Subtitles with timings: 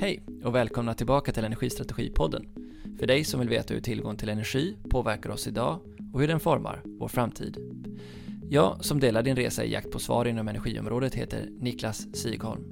[0.00, 2.46] Hej och välkomna tillbaka till Energistrategipodden.
[2.98, 5.80] För dig som vill veta hur tillgång till energi påverkar oss idag
[6.12, 7.56] och hur den formar vår framtid.
[8.50, 12.64] Jag som delar din resa i jakt på svar inom energiområdet heter Niklas Sigholm.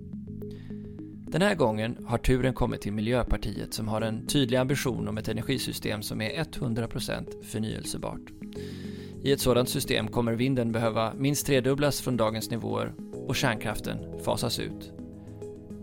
[1.29, 5.29] Den här gången har turen kommit till Miljöpartiet som har en tydlig ambition om ett
[5.29, 8.33] energisystem som är 100% förnyelsebart.
[9.23, 12.95] I ett sådant system kommer vinden behöva minst tredubblas från dagens nivåer
[13.27, 14.96] och kärnkraften fasas ut.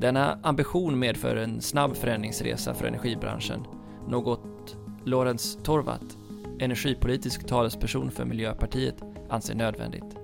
[0.04, 3.66] Denna ambition medför en snabb förändringsresa för energibranschen,
[4.08, 6.18] något Lorentz Torvat,
[6.60, 8.96] energipolitisk talesperson för Miljöpartiet,
[9.30, 10.18] anser nödvändigt.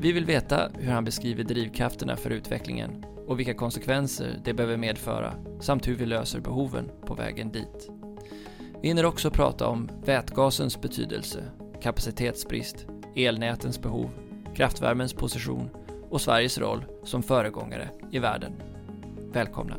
[0.00, 5.34] Vi vill veta hur han beskriver drivkrafterna för utvecklingen och vilka konsekvenser det behöver medföra
[5.60, 7.90] samt hur vi löser behoven på vägen dit.
[8.82, 11.44] Vi hinner också prata om vätgasens betydelse,
[11.82, 12.86] kapacitetsbrist,
[13.16, 14.10] elnätens behov,
[14.54, 15.70] kraftvärmens position
[16.10, 18.52] och Sveriges roll som föregångare i världen.
[19.32, 19.76] Välkomna!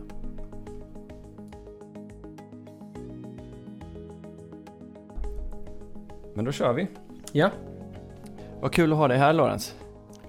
[6.33, 6.87] Men då kör vi.
[7.31, 7.49] Ja,
[8.61, 9.75] Vad kul att ha dig här Lorenz.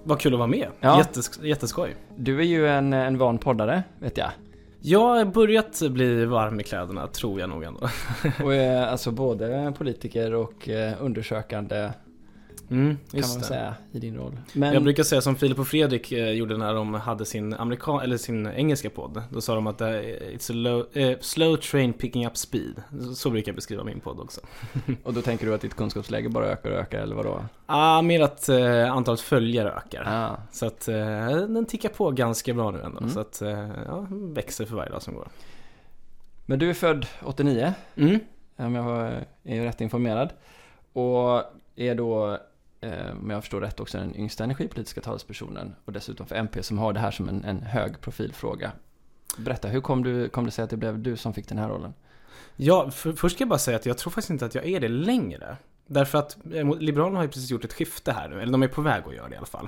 [0.03, 0.67] vad kul att vara med.
[0.79, 0.97] Ja.
[0.97, 1.95] Jättes, jätteskoj.
[2.15, 4.29] Du är ju en, en van poddare, vet jag.
[4.79, 7.79] Jag har börjat bli varm i kläderna, tror jag nog ändå.
[8.43, 11.89] Och är alltså både politiker och eh, undersökande
[12.73, 13.45] Mm, kan man det.
[13.45, 14.37] säga i din roll.
[14.53, 17.99] Men Jag brukar säga som Filip och Fredrik eh, gjorde när de hade sin, amerikan
[18.01, 19.21] eller sin engelska podd.
[19.29, 22.83] Då sa de att eh, it's a low, eh, slow train picking up speed.
[23.15, 24.41] Så, brukar jag beskriva min podd också.
[25.03, 27.45] och då tänker du att ditt kunskapsläge bara ökar och ökar eller vadå?
[27.65, 30.03] Ah, mer att eh, antalet följare ökar.
[30.07, 32.97] Ah, Så att eh, den tickar på ganska bra nu ändå.
[32.97, 33.09] Mm.
[33.09, 35.27] Så att eh, ja, växer för varje dag som går.
[36.45, 38.19] men du är född 89, Mm.
[38.55, 39.11] om jag
[39.43, 40.29] är rätt informerad.
[40.93, 41.43] Och
[41.75, 42.37] är då,
[43.21, 45.75] om jag förstår rätt, också den yngsta energipolitiska talespersonen.
[45.85, 48.71] Och dessutom för MP som har det här som en, en hög profilfråga.
[49.37, 51.69] Berätta, hur kom, du, kom det sig att det blev du som fick den här
[51.69, 51.93] rollen?
[52.55, 54.79] Ja, för, först ska jag bara säga att jag tror faktiskt inte att jag är
[54.79, 55.57] det längre.
[55.87, 58.67] Därför att eh, Liberalerna har ju precis gjort ett skifte här nu, eller de är
[58.67, 59.67] på väg att göra det i alla fall.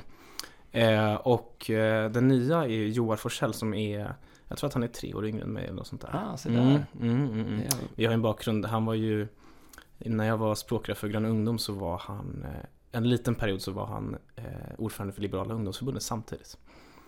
[0.72, 4.14] Eh, och eh, den nya är Joar Forsell som är,
[4.48, 6.10] jag tror att han är tre år yngre än mig eller något sånt där.
[6.14, 6.58] Ah, så där.
[6.58, 7.62] Mm, mm, mm, mm.
[7.70, 9.28] Ja, Vi har en bakgrund, han var ju,
[9.98, 13.72] när jag var språkrör för Grön Ungdom så var han, eh, en liten period så
[13.72, 14.44] var han eh,
[14.78, 16.58] ordförande för Liberala ungdomsförbundet samtidigt.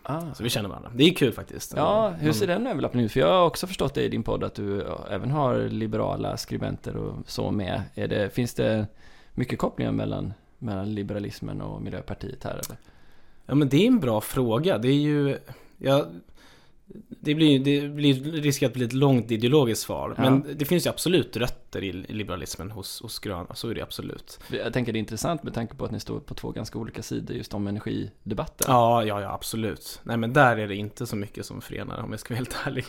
[0.04, 0.22] ah.
[0.34, 0.92] Så vi känner varandra.
[0.96, 1.74] Det är kul faktiskt.
[1.76, 3.12] Ja, hur ser Man- den överlappningen ut?
[3.12, 6.96] För jag har också förstått det i din podd att du även har liberala skribenter
[6.98, 7.82] och så med.
[7.96, 8.88] Är det, finns det
[9.34, 12.78] mycket kopplingar mellan, mellan liberalismen och Miljöpartiet här eller?
[13.46, 14.78] Ja men det är en bra fråga.
[14.78, 15.38] Det är ju,
[15.78, 16.06] ja,
[17.10, 20.14] det blir, det blir riskerar att bli ett långt ideologiskt svar.
[20.18, 20.24] Ja.
[20.24, 24.40] Men det finns ju absolut rötter i liberalismen hos, hos gröna, så är det absolut.
[24.50, 27.04] Jag tänker det är intressant med tanke på att ni står på två ganska olika
[27.04, 28.66] sidor just om energidebatten.
[28.68, 30.00] Ja, ja, ja, absolut.
[30.04, 32.56] Nej men där är det inte så mycket som förenar om jag ska vara helt
[32.66, 32.86] ärlig.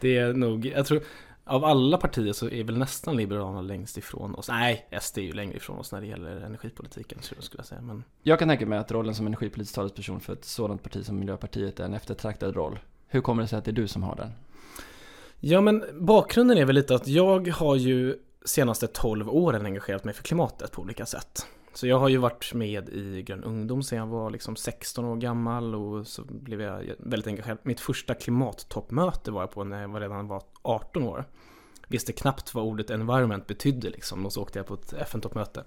[0.00, 1.02] Det är nog, jag tror,
[1.44, 4.48] av alla partier så är väl nästan Liberalerna längst ifrån oss.
[4.48, 7.80] Nej, SD är ju längre ifrån oss när det gäller energipolitiken skulle jag säga.
[7.80, 11.18] Men Jag kan tänka mig att rollen som energipolitisk talesperson för ett sådant parti som
[11.18, 12.78] Miljöpartiet är en eftertraktad roll.
[13.08, 14.30] Hur kommer det sig att det är du som har den?
[15.40, 20.14] Ja men bakgrunden är väl lite att jag har ju senaste 12 åren engagerat mig
[20.14, 21.46] för klimatet på olika sätt.
[21.74, 25.16] Så jag har ju varit med i Grön Ungdom sedan jag var liksom 16 år
[25.16, 27.58] gammal och så blev jag väldigt engagerad.
[27.62, 31.24] Mitt första klimattoppmöte var jag på när jag redan var 18 år.
[31.88, 35.64] Visste knappt vad ordet environment betydde liksom och så åkte jag på ett FN-toppmöte.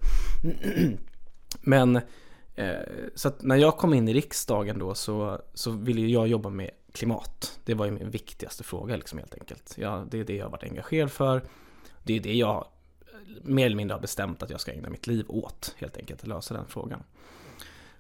[1.62, 1.96] Men
[2.56, 2.80] eh,
[3.16, 6.70] så att när jag kom in i riksdagen då så, så ville jag jobba med
[6.92, 7.60] klimat.
[7.66, 9.76] Det var ju min viktigaste fråga liksom helt enkelt.
[9.78, 11.44] Ja, det är det jag har varit engagerad för.
[12.04, 12.68] Det är det jag
[13.42, 16.28] mer eller mindre har bestämt att jag ska ägna mitt liv åt helt enkelt, att
[16.28, 17.04] lösa den frågan.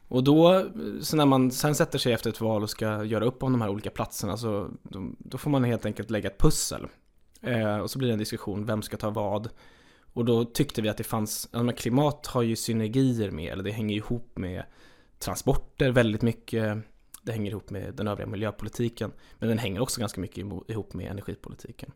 [0.08, 0.66] Och då,
[1.02, 3.62] så när man sen sätter sig efter ett val och ska göra upp om de
[3.62, 6.88] här olika platserna så då, då får man helt enkelt lägga ett pussel.
[7.42, 9.50] Eh, och så blir det en diskussion, vem ska ta vad?
[10.14, 13.72] Och då tyckte vi att det fanns, ja, klimat har ju synergier med, eller det
[13.72, 14.64] hänger ihop med
[15.20, 16.78] transporter väldigt mycket.
[17.22, 19.12] Det hänger ihop med den övriga miljöpolitiken.
[19.40, 21.92] Men den hänger också ganska mycket ihop med energipolitiken.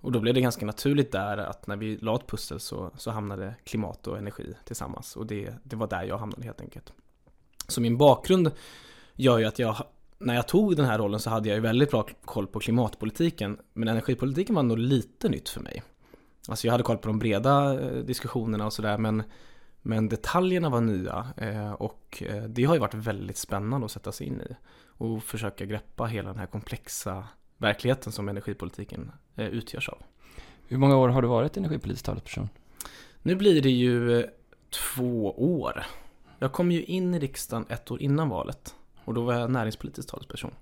[0.00, 3.10] Och då blev det ganska naturligt där att när vi la ett pussel så, så
[3.10, 5.16] hamnade klimat och energi tillsammans.
[5.16, 6.92] Och det, det var där jag hamnade helt enkelt.
[7.68, 8.50] Så min bakgrund
[9.14, 9.76] gör ju att jag,
[10.18, 13.58] när jag tog den här rollen så hade jag ju väldigt bra koll på klimatpolitiken.
[13.72, 15.82] Men energipolitiken var nog lite nytt för mig.
[16.48, 19.22] Alltså jag hade koll på de breda eh, diskussionerna och sådär men,
[19.86, 24.12] men detaljerna var nya eh, och eh, det har ju varit väldigt spännande att sätta
[24.12, 24.56] sig in i.
[24.86, 30.02] Och försöka greppa hela den här komplexa verkligheten som energipolitiken eh, utgörs av.
[30.68, 32.48] Hur många år har du varit energipolitisk talesperson?
[33.22, 34.26] Nu blir det ju
[34.70, 35.86] två år.
[36.38, 40.10] Jag kom ju in i riksdagen ett år innan valet och då var jag näringspolitisk
[40.10, 40.54] talesperson.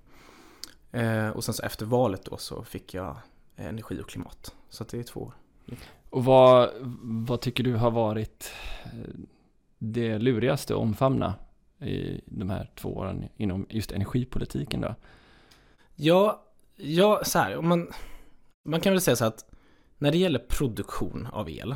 [1.33, 3.17] Och sen så efter valet då så fick jag
[3.55, 4.55] energi och klimat.
[4.69, 5.33] Så det är två år.
[6.13, 6.69] Och vad,
[7.01, 8.51] vad tycker du har varit
[8.85, 9.13] eh,
[9.79, 11.35] det lurigaste att omfamna
[11.79, 14.95] i de här två åren inom just energipolitiken då?
[15.95, 16.43] Ja,
[16.75, 17.87] ja så här, man,
[18.65, 19.45] man kan väl säga så att
[19.97, 21.75] när det gäller produktion av el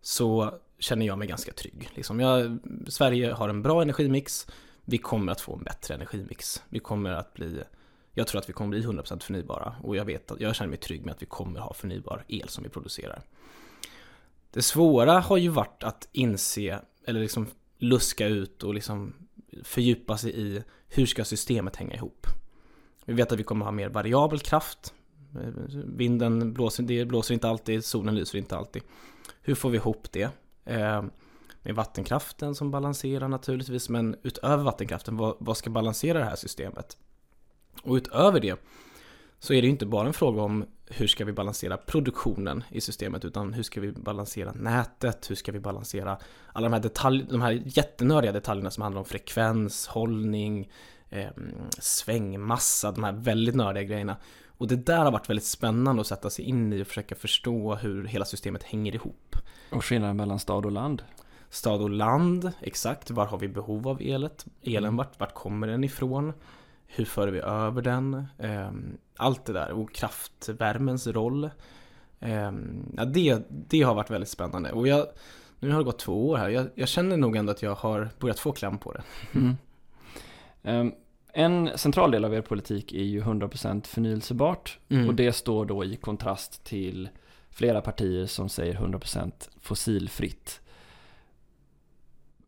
[0.00, 1.88] så känner jag mig ganska trygg.
[1.94, 4.46] Liksom jag, Sverige har en bra energimix,
[4.84, 6.62] vi kommer att få en bättre energimix.
[6.68, 7.62] Vi kommer att bli,
[8.14, 10.78] jag tror att vi kommer bli 100% förnybara och jag vet att jag känner mig
[10.78, 13.22] trygg med att vi kommer ha förnybar el som vi producerar.
[14.50, 17.46] Det svåra har ju varit att inse, eller liksom
[17.78, 19.14] luska ut och liksom
[19.62, 22.26] fördjupa sig i hur ska systemet hänga ihop.
[23.04, 24.94] Vi vet att vi kommer ha mer variabel kraft.
[25.84, 28.82] Vinden blåser, det blåser inte alltid, solen lyser inte alltid.
[29.42, 30.30] Hur får vi ihop det?
[30.64, 31.04] Eh,
[31.62, 36.96] med vattenkraften som balanserar naturligtvis, men utöver vattenkraften, vad, vad ska balansera det här systemet?
[37.82, 38.60] Och utöver det
[39.38, 43.24] så är det inte bara en fråga om hur ska vi balansera produktionen i systemet
[43.24, 46.18] utan hur ska vi balansera nätet, hur ska vi balansera
[46.52, 50.70] alla de här, detalj, de här jättenördiga detaljerna som handlar om frekvens, hållning,
[51.10, 51.30] eh,
[51.78, 54.16] svängmassa, de här väldigt nördiga grejerna.
[54.46, 57.74] Och det där har varit väldigt spännande att sätta sig in i och försöka förstå
[57.74, 59.36] hur hela systemet hänger ihop.
[59.70, 61.02] Och skillnaden mellan stad och land?
[61.50, 63.10] Stad och land, exakt.
[63.10, 64.46] Var har vi behov av elet?
[64.62, 66.32] Elen, vart, vart kommer den ifrån?
[66.94, 68.26] Hur för vi över den?
[68.38, 71.50] Ehm, allt det där och kraftvärmens roll.
[72.20, 75.06] Ehm, ja, det, det har varit väldigt spännande och jag,
[75.60, 76.48] nu har det gått två år här.
[76.48, 79.02] Jag, jag känner nog ändå att jag har börjat få kläm på det.
[79.34, 79.56] Mm.
[80.62, 80.92] Um,
[81.32, 85.08] en central del av er politik är ju 100% förnyelsebart mm.
[85.08, 87.08] och det står då i kontrast till
[87.50, 90.60] flera partier som säger 100% fossilfritt.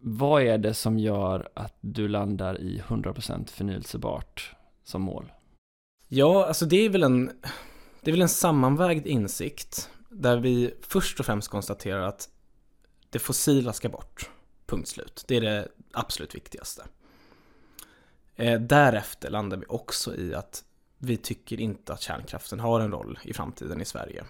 [0.06, 5.33] Vad är det som gör att du landar i 100% förnyelsebart som mål?
[6.09, 7.31] Ja, alltså det är väl en,
[8.01, 12.29] det är väl en sammanvägd insikt där vi först och främst konstaterar att
[13.11, 14.31] det fossila ska bort.
[14.67, 15.25] Punkt slut.
[15.29, 16.85] Det är det absolut viktigaste.
[18.37, 20.65] Eh, därefter landar vi också i att
[20.99, 24.25] vi tycker inte att kärnkraften har en roll i framtiden i Sverige.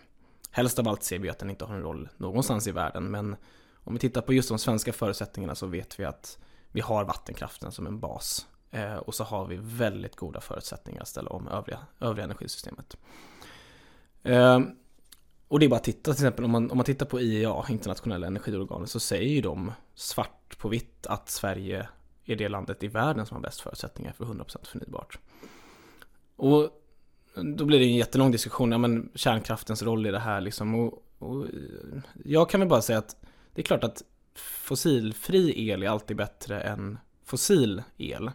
[0.50, 3.36] Helst av allt ser vi att den inte har en roll någonstans i världen, men
[3.84, 6.38] om vi tittar på just de svenska förutsättningarna så vet vi att
[6.72, 8.46] vi har vattenkraften som en bas.
[8.70, 12.96] Eh, och så har vi väldigt goda förutsättningar att ställa om övriga, övriga energisystemet.
[14.22, 14.60] Eh,
[15.48, 17.64] och det är bara att titta till exempel om man, om man tittar på IEA,
[17.68, 21.88] internationella energiorganet, så säger ju de svart på vitt att Sverige
[22.24, 25.18] är det landet i världen som har bäst förutsättningar för 100% förnybart.
[26.36, 26.70] Och
[27.34, 30.74] då blir det en jättelång diskussion, ja men kärnkraftens roll i det här liksom.
[30.74, 31.46] Och, och
[32.24, 33.16] jag kan väl bara säga att
[33.54, 34.02] det är klart att
[34.34, 38.30] fossilfri el är alltid bättre än fossil el.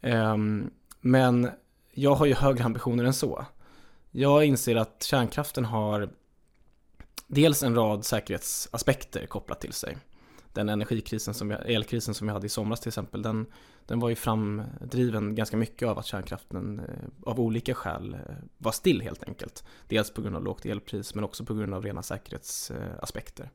[0.00, 0.70] Ehm,
[1.00, 1.50] men
[1.92, 3.46] jag har ju högre ambitioner än så.
[4.10, 6.08] Jag inser att kärnkraften har
[7.26, 9.96] dels en rad säkerhetsaspekter kopplat till sig
[10.52, 13.46] den energikrisen som vi, elkrisen som vi hade i somras till exempel, den,
[13.86, 18.72] den var ju framdriven ganska mycket av att kärnkraften eh, av olika skäl eh, var
[18.72, 19.64] still helt enkelt.
[19.88, 23.50] Dels på grund av lågt elpris men också på grund av rena säkerhetsaspekter.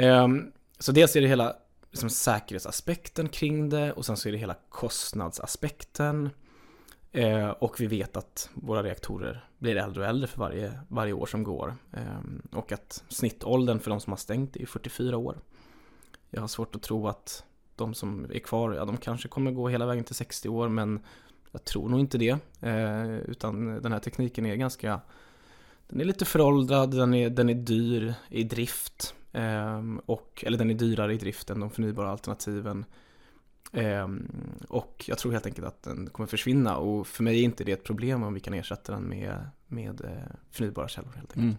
[0.00, 1.56] Ehm, så dels är det hela
[1.90, 6.30] liksom säkerhetsaspekten kring det och sen så är det hela kostnadsaspekten.
[7.12, 11.26] Eh, och vi vet att våra reaktorer blir äldre och äldre för varje, varje år
[11.26, 11.74] som går.
[11.92, 15.38] Eh, och att snittåldern för de som har stängt är 44 år.
[16.30, 17.44] Jag har svårt att tro att
[17.76, 21.00] de som är kvar, ja de kanske kommer gå hela vägen till 60 år men
[21.52, 22.38] jag tror nog inte det.
[22.60, 25.00] Eh, utan den här tekniken är ganska,
[25.88, 29.14] den är lite föråldrad, den är, den är dyr i drift.
[29.32, 32.84] Ehm, och, eller den är dyrare i drift än de förnybara alternativen.
[33.72, 34.28] Ehm,
[34.68, 37.72] och jag tror helt enkelt att den kommer försvinna och för mig är inte det
[37.72, 41.36] ett problem om vi kan ersätta den med, med eh, förnybara källor helt enkelt.
[41.36, 41.56] Mm.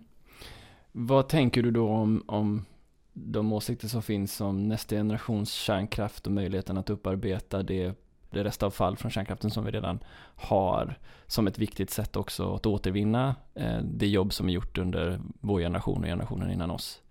[0.92, 2.66] Vad tänker du då om, om
[3.14, 7.94] de åsikter som finns om nästa generations kärnkraft och möjligheten att upparbeta det,
[8.30, 10.00] det restavfall från kärnkraften som vi redan
[10.36, 15.22] har som ett viktigt sätt också att återvinna eh, det jobb som är gjort under
[15.40, 17.02] vår generation och generationen innan oss?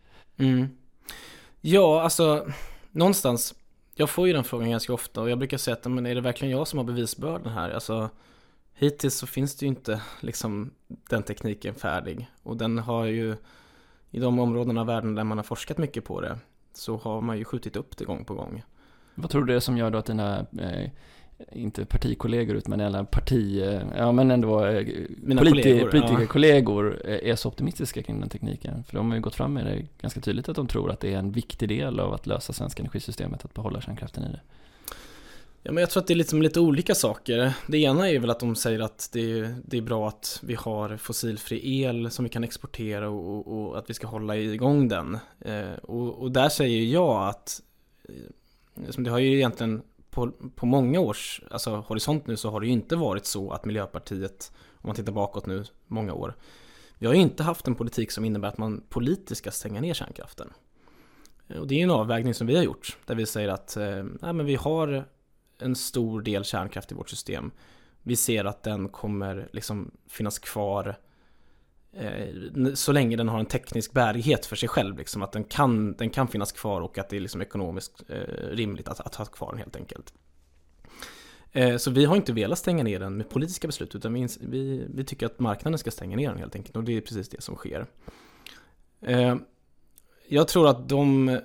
[0.40, 0.68] Mm.
[1.60, 2.46] Ja, alltså
[2.90, 3.54] någonstans
[3.94, 6.20] jag får ju den frågan ganska ofta och jag brukar säga att men är det
[6.20, 7.70] verkligen jag som har bevisbördan här?
[7.70, 8.10] Alltså,
[8.74, 13.36] hittills så finns det ju inte liksom den tekniken färdig och den har ju
[14.10, 16.38] i de områden av världen där man har forskat mycket på det
[16.74, 18.62] så har man ju skjutit upp det gång på gång.
[19.14, 20.90] Vad tror du det är som gör då att dina eh,
[21.52, 24.86] inte partikollegor utan eller parti, eh, ja men ändå eh,
[25.22, 27.10] Mina politi kollegor, politikerkollegor ja.
[27.10, 28.84] är så optimistiska kring den tekniken.
[28.84, 31.14] För de har ju gått fram med det ganska tydligt att de tror att det
[31.14, 34.40] är en viktig del av att lösa svenska energisystemet att behålla kärnkraften i det.
[35.62, 37.52] Ja, men jag tror att det är liksom lite olika saker.
[37.66, 40.96] Det ena är väl att de säger att det, det är bra att vi har
[40.96, 45.18] fossilfri el som vi kan exportera och, och, och att vi ska hålla igång den.
[45.40, 47.62] Eh, och, och, där säger jag att
[48.08, 52.66] eh, det har ju egentligen på, på många års alltså, horisont nu så har det
[52.66, 56.36] ju inte varit så att Miljöpartiet, om man tittar bakåt nu många år,
[56.98, 59.94] vi har ju inte haft en politik som innebär att man politiskt ska stänga ner
[59.94, 60.52] kärnkraften.
[61.58, 64.32] Och det är en avvägning som vi har gjort, där vi säger att eh, nej,
[64.32, 65.04] men vi har
[65.58, 67.50] en stor del kärnkraft i vårt system.
[68.02, 70.94] Vi ser att den kommer liksom finnas kvar eh,
[71.92, 74.98] Eh, så länge den har en teknisk bärighet för sig själv.
[74.98, 78.16] Liksom, att den kan, den kan finnas kvar och att det är liksom ekonomiskt eh,
[78.50, 80.12] rimligt att, att ha kvar den helt enkelt.
[81.52, 84.86] Eh, så vi har inte velat stänga ner den med politiska beslut utan vi, vi,
[84.94, 87.42] vi, tycker att marknaden ska stänga ner den helt enkelt och det är precis det
[87.42, 87.86] som sker.
[89.00, 89.36] Eh,
[90.28, 91.40] jag tror att de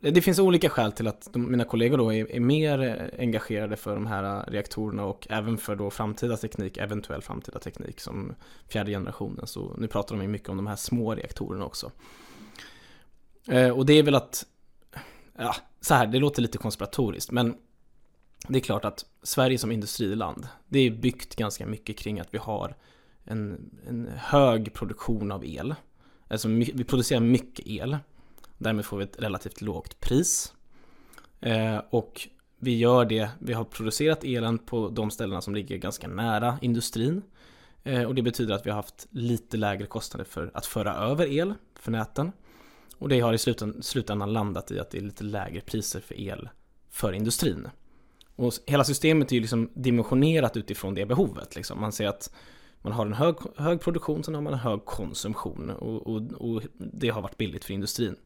[0.00, 3.20] Eh, det finns olika skäl till att de, mina kollegor då är, är, mer eh,
[3.20, 8.00] engagerade för de här eh, reaktorerna och även för då framtida teknik, eventuell framtida teknik
[8.00, 8.34] som
[8.68, 9.46] fjärde generationen.
[9.46, 11.92] Så nu pratar de mycket om de här små reaktorerna också.
[13.48, 14.46] Eh, och det är väl att,
[15.38, 17.54] ja, så här, det låter lite konspiratoriskt, men
[18.48, 22.38] det är klart att Sverige som industriland, det är byggt ganska mycket kring att vi
[22.38, 22.76] har
[23.24, 25.74] en, en hög produktion av el.
[26.28, 27.98] Alltså vi producerar mycket el.
[28.58, 30.52] Därmed får vi ett relativt lågt pris.
[31.40, 36.08] Eh, och vi gör det, vi har producerat elen på de ställena som ligger ganska
[36.08, 37.22] nära industrin.
[37.82, 41.26] Eh, och det betyder att vi har haft lite lägre kostnader för att föra över
[41.26, 42.32] el för näten.
[42.98, 43.38] Och det har i
[43.82, 46.48] slutändan landat i att det är lite lägre priser för el
[46.90, 47.68] för industrin.
[48.36, 51.56] Och hela systemet är ju liksom dimensionerat utifrån det behovet.
[51.56, 51.80] Liksom.
[51.80, 52.34] Man ser att
[52.82, 56.62] man har en hög, hög produktion, sen har man en hög konsumtion och, och, och
[56.78, 58.16] det har varit billigt för industrin.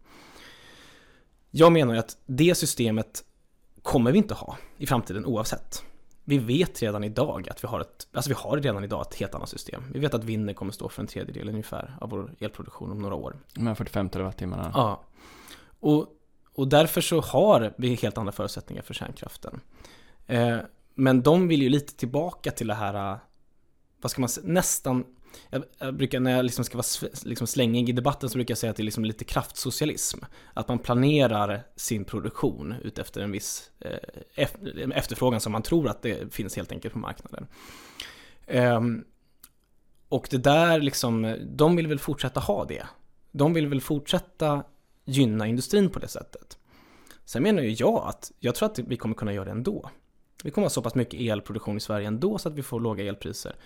[1.50, 3.24] Jag menar ju att det systemet
[3.82, 5.84] kommer vi inte ha i framtiden oavsett.
[6.24, 9.34] Vi vet redan idag att vi har ett, alltså vi har redan idag ett helt
[9.34, 9.82] annat system.
[9.92, 13.14] Vi vet att vinden kommer stå för en tredjedel ungefär av vår elproduktion om några
[13.14, 13.36] år.
[13.54, 14.70] De här 45 terawattimmarna.
[14.74, 15.04] Ja.
[15.80, 16.06] Och,
[16.54, 19.60] och därför så har vi helt andra förutsättningar för kärnkraften.
[20.26, 20.58] Eh,
[20.94, 23.18] men de vill ju lite tillbaka till det här,
[24.02, 25.04] vad ska man säga, nästan
[25.50, 28.58] jag, jag, brukar, när jag liksom ska vara liksom slängig i debatten så brukar jag
[28.58, 30.18] säga att det är liksom lite kraftsocialism.
[30.54, 34.48] Att man planerar sin produktion utefter en viss eh,
[34.94, 37.46] efterfrågan som man tror att det finns helt enkelt på marknaden.
[38.46, 39.04] Um,
[40.08, 42.86] och det där liksom, de vill väl fortsätta ha det.
[43.30, 44.64] De vill väl fortsätta
[45.04, 46.58] gynna industrin på det sättet.
[47.24, 49.90] Sen menar ju jag att jag tror att vi kommer kunna göra det ändå.
[50.44, 53.04] Vi kommer ha så pass mycket elproduktion i Sverige ändå så att vi får låga
[53.04, 53.56] elpriser.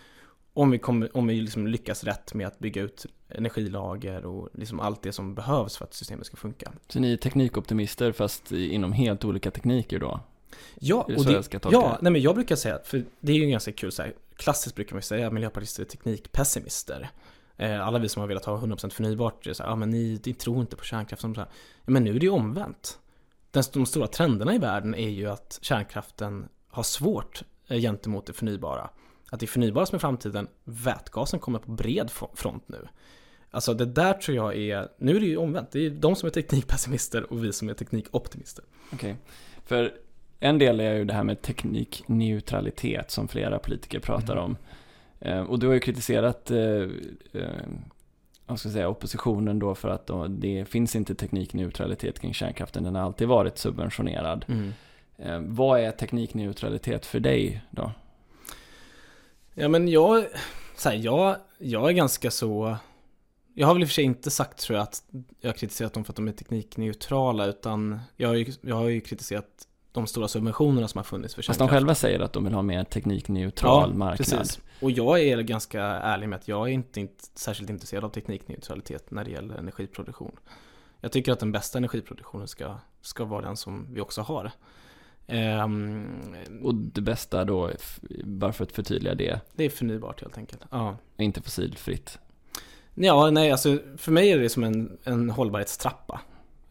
[0.57, 4.81] Om vi, kommer, om vi liksom lyckas rätt med att bygga ut energilager och liksom
[4.81, 6.73] allt det som behövs för att systemet ska funka.
[6.89, 10.21] Så ni är teknikoptimister fast inom helt olika tekniker då?
[10.75, 13.93] Ja, och det, ja nej men jag brukar säga, för det är ju ganska kul
[13.93, 17.11] så här, klassiskt brukar man säga att miljöpartister är teknikpessimister.
[17.57, 20.35] Eh, alla vi som har velat ha 100% förnybart, så här, ah, men ni, ni
[20.35, 21.23] tror inte på kärnkraft.
[21.23, 21.47] Så här.
[21.85, 22.99] Men nu är det ju omvänt.
[23.51, 28.33] Den, de stora trenderna i världen är ju att kärnkraften har svårt eh, gentemot det
[28.33, 28.91] förnybara
[29.31, 30.49] att det är förnybara som är framtiden.
[30.65, 32.89] Vätgasen kommer på bred front nu.
[33.51, 35.71] Alltså det där tror jag är, nu är det ju omvänt.
[35.71, 38.65] Det är de som är teknikpessimister och vi som är teknikoptimister.
[38.93, 39.15] Okej, okay.
[39.65, 39.93] för
[40.41, 44.45] en del är ju det här med teknikneutralitet som flera politiker pratar mm.
[44.45, 44.57] om.
[45.21, 46.59] Eh, och du har ju kritiserat eh,
[47.33, 47.49] eh,
[48.47, 52.83] vad ska jag säga, oppositionen då för att då, det finns inte teknikneutralitet kring kärnkraften.
[52.83, 54.45] Den har alltid varit subventionerad.
[54.49, 55.55] Mm.
[55.55, 57.93] vad är teknikneutralitet för dig då?
[59.59, 60.27] Ja men jag,
[60.77, 62.77] så här, jag, jag är ganska så
[63.55, 65.03] Jag har väl i och för sig inte sagt tror jag att
[65.41, 68.89] jag har kritiserat dem för att de är teknikneutrala utan jag har ju, jag har
[68.89, 71.59] ju kritiserat de stora subventionerna som har funnits för kärnkraft.
[71.59, 74.39] Fast de själva säger att de vill ha mer teknikneutral ja, marknad.
[74.39, 74.61] Precis.
[74.81, 79.11] Och jag är ganska ärlig med att jag är inte, inte särskilt intresserad av teknikneutralitet
[79.11, 80.37] när det gäller energiproduktion.
[81.01, 84.51] Jag tycker att den bästa energiproduktionen ska, ska vara den som vi också har.
[85.29, 87.71] Um, och det bästa då,
[88.25, 89.41] bara för att förtydliga det?
[89.55, 90.63] Det är förnybart helt enkelt.
[90.71, 90.97] Ja.
[91.17, 92.19] Inte fossilfritt?
[92.95, 96.21] Ja, nej, alltså för mig är det som en, en hållbarhetstrappa.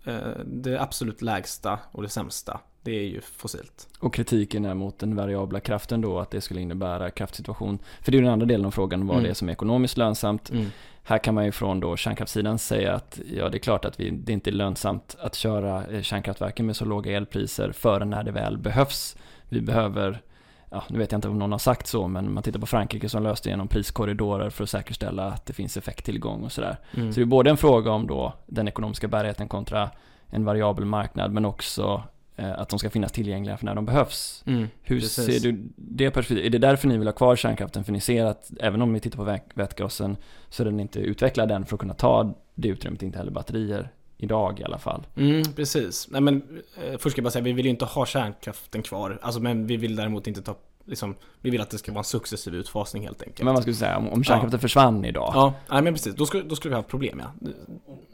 [0.08, 3.88] Uh, det absolut lägsta och det sämsta, det är ju fossilt.
[4.00, 7.80] Och kritiken är mot den variabla kraften då, att det skulle innebära kraftsituation.
[8.02, 9.24] För det är ju den andra delen av frågan, vad mm.
[9.24, 10.50] det är som är ekonomiskt lönsamt.
[10.50, 10.72] Mm.
[11.08, 14.10] Här kan man ju från då kärnkraftssidan säga att ja, det är klart att vi,
[14.10, 18.32] det inte är lönsamt att köra eh, kärnkraftverken med så låga elpriser förrän när det
[18.32, 19.18] väl behövs.
[19.50, 20.22] Vi behöver,
[20.70, 23.10] ja, nu vet jag inte om någon har sagt så, men man tittar på Frankrike
[23.10, 26.78] som löste igenom priskorridorer för att säkerställa att det finns effekttillgång och sådär.
[26.94, 27.14] Mm.
[27.14, 29.90] Så det är både en fråga om då den ekonomiska bärigheten kontra
[30.30, 32.04] en variabel marknad, men också
[32.38, 34.44] att de ska finnas tillgängliga för när de behövs.
[34.46, 35.25] Mm, Hur precis.
[35.25, 36.46] ser du det perspektivet?
[36.46, 37.84] Är det därför ni vill ha kvar kärnkraften?
[37.84, 40.18] För ni ser att även om vi tittar på vä- vätgasen
[40.50, 43.89] så är den inte utvecklad än för att kunna ta det utrymmet, inte heller batterier.
[44.18, 45.08] Idag i alla fall.
[45.18, 46.08] Mm, precis.
[46.12, 46.36] Nej men
[46.84, 49.20] eh, först ska jag bara säga, vi vill ju inte ha kärnkraften kvar.
[49.22, 52.04] Alltså men vi vill däremot inte ta, liksom, vi vill att det ska vara en
[52.04, 53.44] successiv utfasning helt enkelt.
[53.44, 55.32] Men vad skulle du säga, om, om kärnkraften försvann idag?
[55.36, 56.15] Ja, nej men precis.
[56.15, 57.50] Då skulle, då skulle vi ha problem ja.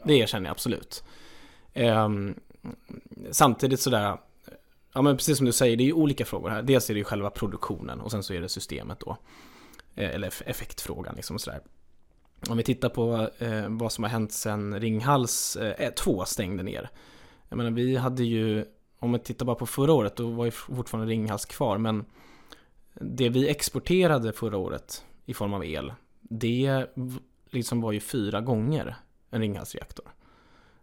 [0.04, 1.04] Det, erkänner jag absolut.
[1.74, 2.34] Ehm,
[3.30, 4.18] samtidigt sådär,
[4.92, 6.62] ja men precis som du säger, det är ju olika frågor här.
[6.62, 9.16] Dels är det ju själva produktionen och sen så är det systemet då.
[9.94, 11.60] Eh, eller effektfrågan liksom och sådär.
[12.48, 16.62] Om vi tittar på eh, vad som har hänt sen Ringhals eh, eh 2 stängde
[16.62, 16.90] ner.
[17.48, 18.64] Jag menar vi hade ju,
[18.98, 21.78] om vi tittar bara på förra året, då var ju fortfarande Ringhals kvar.
[21.78, 22.04] Men
[22.94, 26.86] det vi exporterade förra året i form av el, det
[27.50, 28.96] liksom var ju fyra gånger
[29.30, 30.06] en Ringhalsreaktor.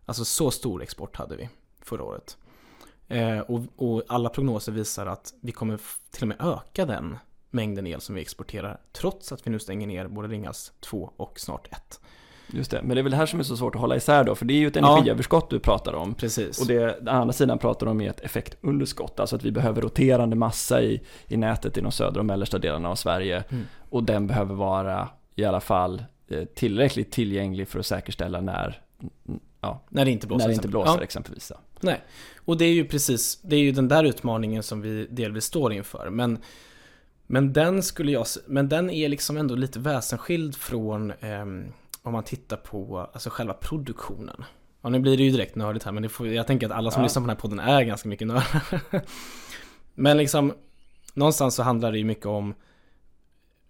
[0.05, 1.49] Alltså så stor export hade vi
[1.89, 2.37] förra året.
[3.07, 5.79] Eh, och, och alla prognoser visar att vi kommer
[6.11, 7.17] till och med öka den
[7.51, 11.39] mängden el som vi exporterar trots att vi nu stänger ner både Ringhals 2 och
[11.39, 11.99] snart 1.
[12.53, 14.23] Just det, men det är väl det här som är så svårt att hålla isär
[14.23, 14.91] då, för det är ju ett Ja.
[14.91, 16.13] energiöverskott du pratar om.
[16.13, 16.61] Precis.
[16.61, 20.35] Och det, den andra sidan pratar om är ett effektunderskott, alltså att vi behöver roterande
[20.35, 23.43] massa i, i nätet i de södra och mellersta delarna av Sverige.
[23.49, 23.63] Mm.
[23.89, 28.81] Och den behöver vara i alla fall eh, tillräckligt tillgänglig för att säkerställa när,
[29.61, 30.43] ja, när det inte blåser.
[30.43, 31.03] när det inte blåser Ja.
[31.03, 31.51] exempelvis.
[31.81, 32.03] Nej,
[32.45, 35.73] och det är ju precis, det är ju den där utmaningen som vi delvis står
[35.73, 36.09] inför.
[36.09, 36.37] Men,
[37.27, 42.23] men den skulle jag, men den är liksom ändå lite väsensskild från ehm, om man
[42.23, 44.43] tittar på alltså själva produktionen.
[44.81, 47.01] Ja, nu blir det ju direkt nördigt här, men får, jag tänker att alla som
[47.01, 47.05] Ja.
[47.05, 48.81] lyssnar på den här podden är ganska mycket nördar.
[49.93, 50.53] men liksom,
[51.13, 52.53] någonstans så handlar det ju mycket om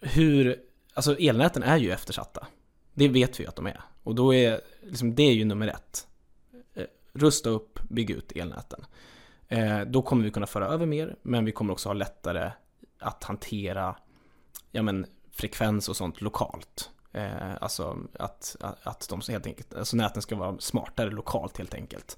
[0.02, 0.56] hur,
[0.94, 2.48] alltså elnäten är ju eftersatta.
[2.94, 3.82] Det vet vi ju att de är.
[4.04, 6.08] Och då är, liksom, det är ju nummer ett
[7.14, 8.86] rusta upp, bygga ut elnäten.
[9.48, 12.52] Eh, då kommer vi kunna föra över mer, men vi kommer också ha lättare
[13.00, 13.96] att hantera
[14.72, 16.90] ja, men, frekvens och sånt lokalt.
[17.12, 22.18] Eh, alltså att, att, de helt enkelt, alltså näten ska vara smartare lokalt helt enkelt.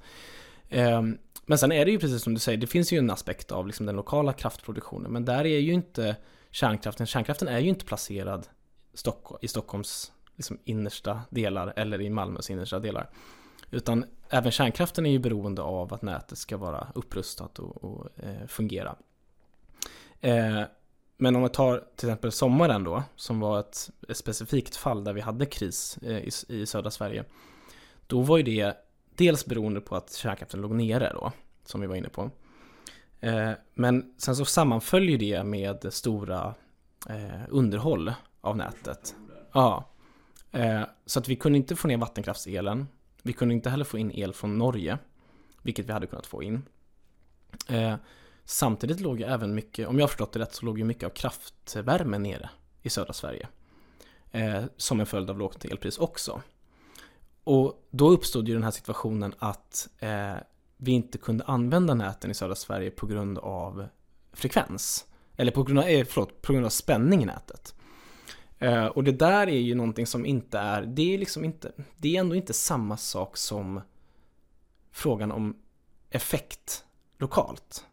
[0.70, 1.02] Eh,
[1.46, 3.68] men sen är det ju precis som du säger, det finns ju en aspekt av
[3.68, 6.16] liksom den lokala kraftproduktionen, men där är ju inte
[6.52, 8.48] kärnkraften, kärnkraften är ju inte placerad
[8.94, 13.10] Stock, i Stockholms liksom, innersta delar eller i Malmös innersta delar.
[13.72, 18.48] Utan även kärnkraften är ju beroende av att nätet ska vara upprustat och, och eh,
[18.48, 18.96] fungera.
[20.22, 20.62] Eh,
[21.18, 25.14] men om vi tar till exempel sommaren då, som var ett, ett specifikt fall där
[25.14, 27.26] vi hade kris eh, i, i södra Sverige.
[28.08, 28.78] Då var ju det
[29.16, 31.32] dels beroende på att kärnkraften låg nere då,
[31.66, 32.32] som vi var inne på.
[33.20, 36.54] Eh, men sen så sammanföll ju det med stora
[37.10, 39.16] eh, underhåll av nätet.
[39.52, 39.90] Ja.
[40.52, 42.88] Eh, så att vi kunde inte få ner vattenkraftselen.
[43.22, 44.98] Vi kunde inte heller få in el från Norge,
[45.62, 46.62] vilket vi hade kunnat få in.
[47.68, 47.96] Eh,
[48.46, 51.04] samtidigt låg ju även mycket, om jag har förstått det rätt, så låg ju mycket
[51.04, 52.50] av kraftvärme nere
[52.82, 53.48] i södra Sverige.
[54.32, 56.42] Eh, som en följd av lågt elpris också.
[57.44, 60.36] Och då uppstod ju den här situationen att eh,
[60.78, 63.88] vi inte kunde använda näten i södra Sverige på grund av
[64.34, 65.06] frekvens.
[65.38, 67.76] Eller på grund av, eh, förlåt, på grund av spänning i nätet.
[68.62, 72.15] Eh, och det där är ju någonting som inte är, det är liksom inte, det
[72.15, 73.82] är ändå inte samma sak som
[74.91, 75.58] frågan om
[76.10, 76.86] effekt
[77.17, 77.86] lokalt.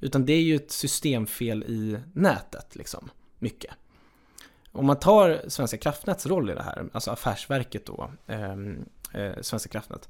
[0.00, 3.74] Utan det är ju ett systemfel i nätet liksom, mycket.
[4.72, 8.52] Om man tar Svenska kraftnäts roll i det här, alltså affärsverket då, eh,
[9.12, 10.08] eh, Svenska kraftnät.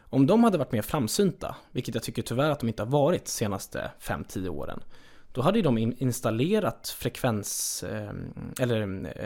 [0.00, 3.24] Om de hade varit mer framsynta, vilket jag tycker tyvärr att de inte har varit
[3.24, 4.82] de senaste 5-10 åren.
[5.34, 8.10] Då hade ju de in- installerat frekvens eh,
[8.60, 8.80] eller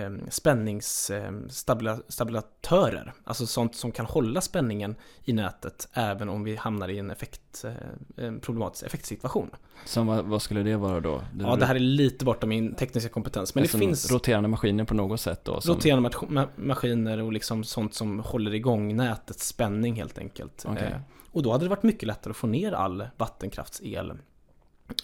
[0.04, 3.12] eh, spänningsstabilatörer.
[3.24, 7.64] Alltså sånt som kan hålla spänningen i nätet även om vi hamnar i en, effekt,
[7.64, 9.50] eh, en problematisk effektsituation.
[9.84, 11.22] Som vad, skulle det vara då?
[11.38, 13.54] Ja, det här är lite bortom min tekniska kompetens.
[13.54, 15.60] Men Alltså det finns roterande maskiner på något sätt då?
[15.60, 20.64] Som, roterande ma- maskiner och liksom sånt som håller igång nätets spänning helt enkelt.
[20.68, 20.86] Okej.
[20.86, 21.00] Eh,
[21.32, 24.12] och då hade det varit mycket lättare att få ner all vattenkraftsel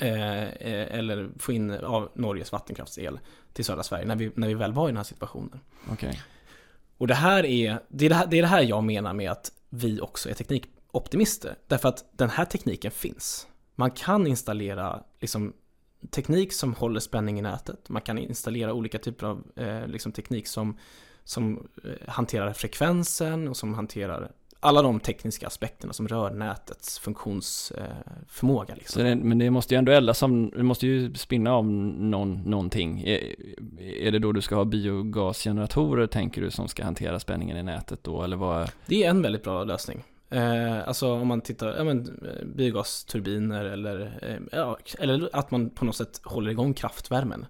[0.00, 3.20] eller få in av Norges vattenkraftsel
[3.52, 5.60] till södra Sverige när vi, när vi väl var i den här situationen.
[5.92, 6.20] Okej.
[6.98, 9.30] Och det här är det, är det här, det är det här jag menar med
[9.30, 11.56] att vi också är teknikoptimister.
[11.66, 13.46] Därför att den här tekniken finns.
[13.74, 15.52] Man kan installera liksom,
[16.10, 17.88] teknik som håller spänning i nätet.
[17.88, 20.78] Man kan installera olika typer av eh, liksom, teknik som,
[21.24, 24.32] som eh, hanterar frekvensen och som hanterar
[24.64, 28.72] alla de tekniska aspekterna som rör nätets funktionsförmåga.
[28.72, 29.04] Eh, liksom.
[29.04, 33.02] Det, men det måste ju ändå eldas som, det måste ju spinna av någon, någonting.
[33.06, 33.34] Är,
[33.80, 38.04] är det då du ska ha biogasgeneratorer tänker du som ska hantera spänningen i nätet
[38.04, 38.70] då eller vad?
[38.86, 40.04] Det är en väldigt bra lösning.
[40.30, 45.84] Eh, alltså om man tittar, ja men biogasturbiner eller, eh, ja, eller att man på
[45.84, 47.46] något sätt håller igång kraftvärmen.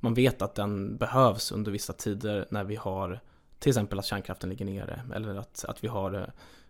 [0.00, 3.20] Man vet att den behövs under vissa tider när vi har
[3.58, 6.26] till exempel att kärnkraften ligger nere eller att, att vi har eh,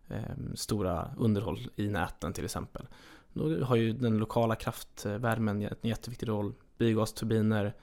[0.09, 2.87] Ehm, stora underhåll i näten till exempel.
[3.33, 6.55] Då har ju den lokala kraftvärmen en jätteviktig roll.
[6.79, 7.75] Biogasturbiner,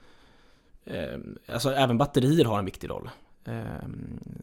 [0.84, 3.10] eh, alltså även batterier har en viktig roll.
[3.44, 3.88] Eh,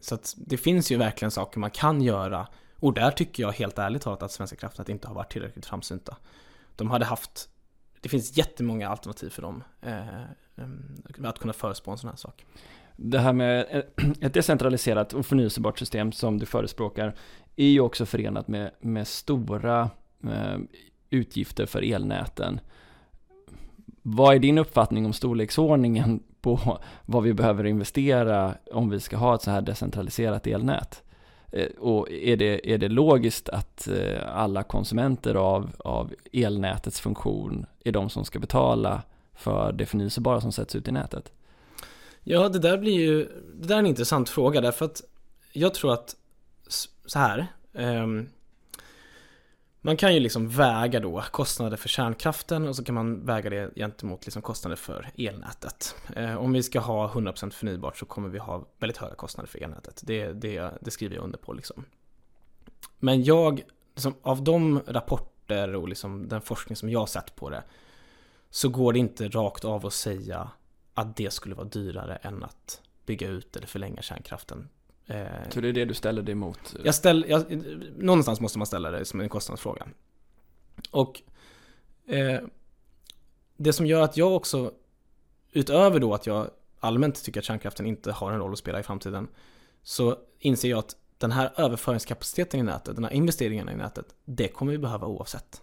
[0.00, 3.78] så att det finns ju verkligen saker man kan göra och där tycker jag helt
[3.78, 6.16] ärligt talat att Svenska kraftnät inte har varit tillräckligt framsynta.
[6.76, 7.48] De hade haft,
[8.00, 10.22] det finns jättemånga alternativ för dem eh,
[10.56, 12.46] ehm, att kunna förespå en sån här sak.
[12.96, 13.84] Det här med
[14.20, 17.14] ett decentraliserat och förnyelsebart system som du förespråkar
[17.56, 19.90] är ju också förenat med, med stora
[20.24, 20.58] eh,
[21.10, 22.60] utgifter för elnäten.
[24.02, 29.34] Vad är din uppfattning om storleksordningen på vad vi behöver investera om vi ska ha
[29.34, 31.02] ett så här decentraliserat elnät?
[31.52, 37.66] Eh, och är det, är det logiskt att eh, alla konsumenter av, av elnätets funktion
[37.84, 39.02] är de som ska betala
[39.34, 41.32] för det förnyelsebara som sätts ut i nätet?
[42.24, 45.02] Ja, det där blir ju, det där är en intressant fråga därför att
[45.52, 46.16] jag tror att
[47.06, 48.28] så här, um,
[49.80, 53.70] man kan ju liksom väga då kostnader för kärnkraften och så kan man väga det
[53.76, 55.94] gentemot liksom kostnader för elnätet.
[56.16, 59.62] Eh, om vi ska ha 100% förnybart så kommer vi ha väldigt höga kostnader för
[59.62, 60.00] elnätet.
[60.04, 61.84] Det, det, det skriver jag under på liksom.
[62.98, 63.62] Men jag,
[63.94, 67.62] liksom, av de rapporter och liksom den forskning som jag har sett på det
[68.50, 70.50] så går det inte rakt av att säga
[70.94, 74.68] att det skulle vara dyrare än att bygga ut eller förlänga kärnkraften
[75.06, 76.74] Eh, så det är det du ställer dig emot?
[76.84, 77.64] Jag ställ, jag,
[77.96, 79.86] någonstans måste man ställa det som en kostnadsfråga.
[80.90, 81.22] Och
[82.06, 82.40] eh,
[83.56, 84.72] det som gör att jag också,
[85.52, 86.50] utöver då att jag
[86.80, 89.28] allmänt tycker att kärnkraften inte har en roll att spela i framtiden,
[89.82, 94.48] så inser jag att den här överföringskapaciteten i nätet, den här investeringen i nätet, det
[94.48, 95.62] kommer vi behöva oavsett.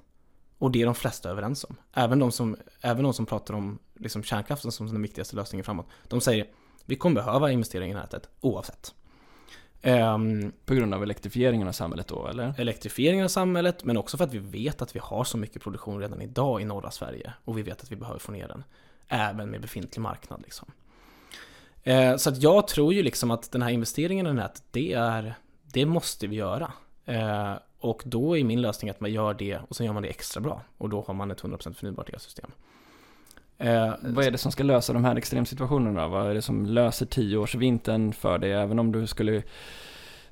[0.59, 1.75] Och det är de flesta överens om.
[1.93, 5.87] Även de som, även de som pratar om liksom kärnkraften som den viktigaste lösningen framåt.
[6.07, 6.47] De säger
[6.85, 8.93] vi kommer behöva investeringar i nätet oavsett.
[9.83, 12.53] Um, på grund av elektrifieringen av samhället då, eller?
[12.57, 15.99] Elektrifieringen av samhället, men också för att vi vet att vi har så mycket produktion
[15.99, 17.33] redan idag i norra Sverige.
[17.45, 18.63] Och vi vet att vi behöver få ner den.
[19.07, 20.71] Även med befintlig marknad liksom.
[21.87, 25.35] Uh, så att jag tror ju liksom att den här investeringen i nätet, det är,
[25.63, 26.71] det måste vi göra.
[27.09, 30.09] Uh, och då är min lösning att man gör det och sen gör man det
[30.09, 30.61] extra bra.
[30.77, 32.51] Och då har man ett 100% förnybart elsystem.
[33.57, 36.07] Eh, vad är det som ska lösa de här extremsituationerna?
[36.07, 38.53] Vad är det som löser tioårsvintern för dig?
[38.53, 39.43] Även om du skulle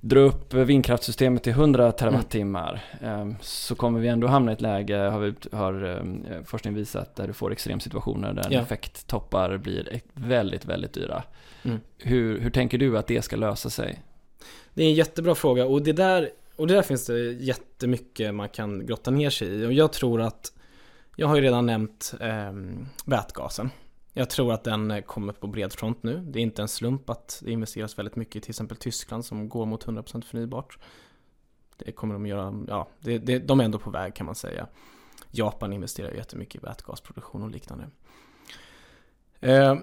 [0.01, 3.35] dra upp vindkraftsystemet till 100 terawattimmar mm.
[3.41, 7.27] så kommer vi ändå hamna i ett läge, har, vi, har eh, forskning visat, där
[7.27, 8.61] du får extremsituationer där ja.
[8.61, 11.23] effekttoppar blir väldigt, väldigt dyra.
[11.63, 11.79] Mm.
[11.97, 14.01] Hur, hur tänker du att det ska lösa sig?
[14.73, 18.49] Det är en jättebra fråga och det där, och det där finns det jättemycket man
[18.49, 20.53] kan grotta ner sig i och jag tror att
[21.15, 22.53] jag har ju redan nämnt eh,
[23.05, 23.69] vätgasen.
[24.13, 26.17] Jag tror att den kommer på bred front nu.
[26.17, 29.49] Det är inte en slump att det investeras väldigt mycket i till exempel Tyskland som
[29.49, 30.77] går mot 100% förnybart.
[31.77, 34.67] Det kommer de göra, ja, det, det, de är ändå på väg kan man säga.
[35.31, 37.89] Japan investerar jättemycket i vätgasproduktion och liknande.
[39.39, 39.77] Eh,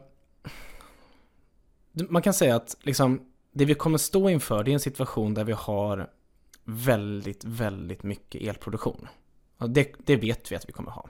[1.93, 3.21] man kan säga att liksom,
[3.53, 6.11] det vi kommer stå inför det är en situation där vi har
[6.64, 9.09] väldigt, väldigt mycket elproduktion.
[9.59, 11.09] Det, det vet vi att vi kommer ha.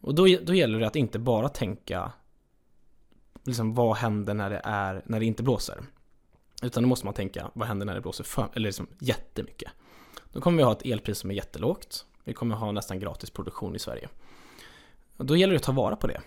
[0.00, 2.12] Och då, då gäller det att inte bara tänka
[3.44, 5.80] liksom, vad händer när det, är, när det inte blåser?
[6.62, 9.72] Utan då måste man tänka, vad händer när det blåser för, eller liksom jättemycket?
[10.32, 12.06] Då kommer vi ha ett elpris som är jättelågt.
[12.24, 14.08] Vi kommer ha nästan gratis produktion i Sverige.
[15.16, 16.20] Och då gäller det att ta vara på det.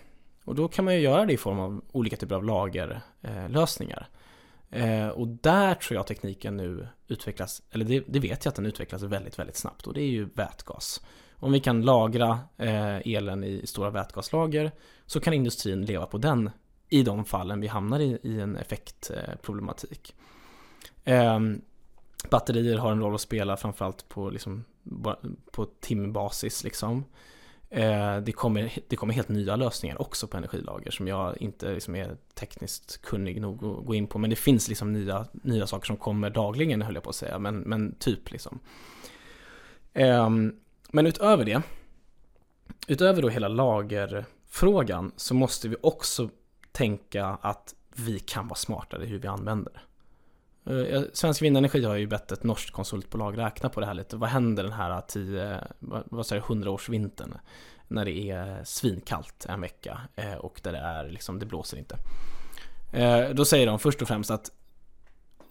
[0.44, 4.08] Och då kan man ju göra det i form av olika typer av lagerlösningar.
[4.10, 4.16] Eh,
[4.70, 8.66] Eh, och där tror jag tekniken nu utvecklas, eller det, det, vet jag att den
[8.66, 11.00] utvecklas väldigt, väldigt snabbt och det är ju vätgas.
[11.34, 14.72] Om vi kan lagra eh, elen i stora vätgaslager
[15.06, 16.50] så kan industrin leva på den
[16.88, 20.14] i de fallen vi hamnar i, i en effektproblematik.
[21.04, 21.40] Eh,
[22.30, 24.64] batterier har en roll att spela framförallt på, liksom,
[25.50, 26.64] på timbasis.
[26.64, 27.04] Liksom.
[27.76, 31.94] Eh, det, kommer, det kommer helt nya lösningar också på energilager som jag inte liksom
[31.94, 34.18] är tekniskt kunnig nog att gå in på.
[34.18, 37.38] Men det finns liksom nya, nya saker som kommer dagligen höll jag på att säga,
[37.38, 38.58] men, men typ liksom.
[39.92, 40.56] Ehm,
[40.90, 41.62] men utöver det,
[42.86, 46.28] utöver då hela lagerfrågan så måste vi också
[46.72, 49.72] tänka att vi kan vara smartare i hur vi använder.
[49.72, 49.80] det.
[50.66, 54.16] Eh, Svensk Vindenergi har ju bett ett norskt konsultbolag räkna på det här lite.
[54.16, 55.60] Vad händer den här eh, 10, eh,
[56.04, 57.34] vad säger 100 års vintern
[57.88, 60.00] när det är svinkallt en vecka
[60.40, 61.96] och där det är liksom, det blåser inte.
[63.34, 64.50] Då säger de först och främst att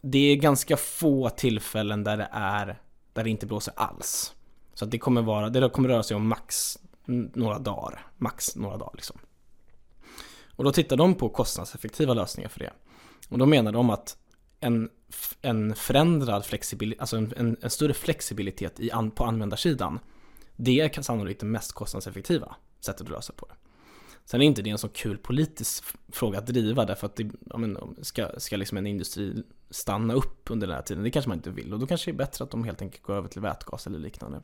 [0.01, 2.79] det är ganska få tillfällen där det är
[3.13, 4.33] där det inte blåser alls.
[4.73, 8.77] Så att det kommer vara, det kommer röra sig om max några dagar, max några
[8.77, 9.17] dagar liksom.
[10.55, 12.73] Och då tittar de på kostnadseffektiva lösningar för det.
[13.29, 14.17] Och då menar de att
[14.59, 14.89] en,
[15.41, 19.99] en förändrad flexibilitet, alltså en, en, en, större flexibilitet i an, på användarsidan,
[20.55, 23.55] det är sannolikt det mest kostnadseffektiva sättet att lösa på det.
[24.25, 27.57] Sen är inte det en så kul politisk fråga att driva därför att det, ja,
[27.57, 31.03] men, ska, ska liksom en industri stanna upp under den här tiden?
[31.03, 33.03] Det kanske man inte vill och då kanske det är bättre att de helt enkelt
[33.03, 34.41] går över till vätgas eller liknande.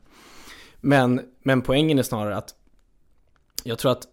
[0.76, 2.54] Men, men poängen är snarare att
[3.64, 4.06] jag tror att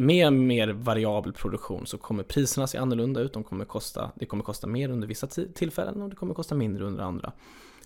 [0.00, 3.32] med mer variabel produktion så kommer priserna se annorlunda ut.
[3.32, 6.84] De kommer kosta, det kommer kosta mer under vissa tillfällen och det kommer kosta mindre
[6.84, 7.32] under andra.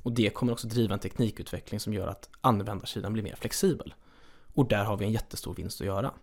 [0.03, 3.95] Och det kommer också driva en teknikutveckling som gör att användarsidan blir mer flexibel.
[4.55, 6.15] Och där har vi en jättestor vinst att göra.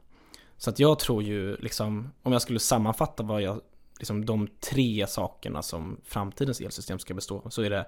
[0.57, 3.61] Så att jag tror ju, liksom, om jag skulle sammanfatta vad jag,
[3.99, 7.85] liksom de tre sakerna som framtidens elsystem ska bestå så är det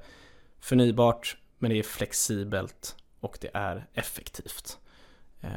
[0.60, 4.78] förnybart, men det är flexibelt och det är effektivt.
[5.42, 5.50] Eh,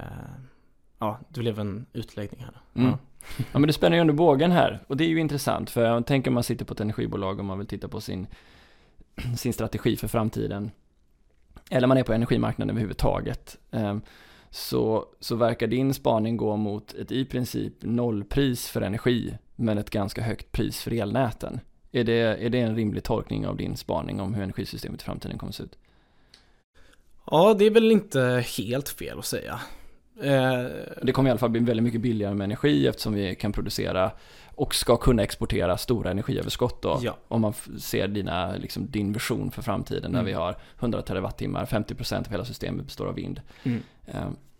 [0.99, 2.61] ja, det blev en utläggning här.
[2.75, 2.91] Mm.
[2.91, 2.99] Ja.
[3.53, 3.59] ja.
[3.59, 6.31] men det spänner ju under bågen här och det är ju intressant för jag tänker
[6.31, 8.27] om man sitter på ett energibolag och man vill titta på sin,
[9.37, 10.71] sin strategi för framtiden
[11.71, 13.97] eller man är på energimarknaden överhuvudtaget eh,
[14.51, 19.91] så, så verkar din spaning gå mot ett i princip nollpris för energi men ett
[19.91, 21.61] ganska högt pris för elnäten.
[21.93, 25.39] Är det, är det en rimlig tolkning av din spaning om hur energisystemet i framtiden
[25.39, 25.79] kommer att se ut?
[27.31, 29.61] Ja, det är väl inte helt fel att säga.
[30.23, 30.67] Eh,
[31.03, 34.11] det kommer i alla fall bli väldigt mycket billigare med energi eftersom vi kan producera
[34.57, 37.01] och ska kunna exportera stora energiöverskott då.
[37.03, 37.17] Ja.
[37.29, 40.15] Om man ser dina, liksom, din vision för framtiden mm.
[40.15, 43.41] där vi har 100 terawattimmar, 50% av hela systemet består av vind.
[43.63, 43.83] Mm.
[44.07, 44.15] Eh,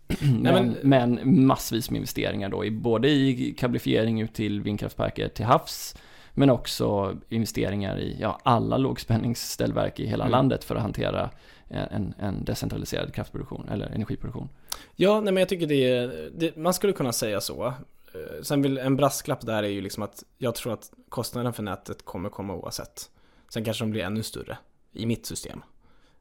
[0.19, 5.45] men, Nej, men, men, massvis med investeringar då, både i kablifiering ut till vindkraftparker till
[5.45, 5.95] havs,
[6.33, 10.31] men också investeringar i ja, alla lågspänningsställverk i hela mm.
[10.31, 11.29] landet för att hantera
[11.69, 14.49] en, en decentraliserad kraftproduktion eller energiproduktion.
[14.95, 17.65] Ja, nej men jag tycker det, är, det man skulle kunna säga så.
[17.65, 21.63] Eh, sen vill en brasklapp där är ju liksom att jag tror att kostnaden för
[21.63, 23.09] nätet kommer komma oavsett.
[23.49, 24.57] Sen kanske de blir ännu större
[24.93, 25.61] i mitt system.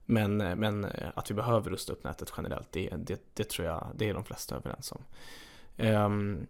[0.07, 3.69] Men, eh, men eh, att vi behöver rusta upp nätet generellt, det, det, det tror
[3.69, 5.03] jag, det är de flesta överens om.
[5.79, 6.47] Um,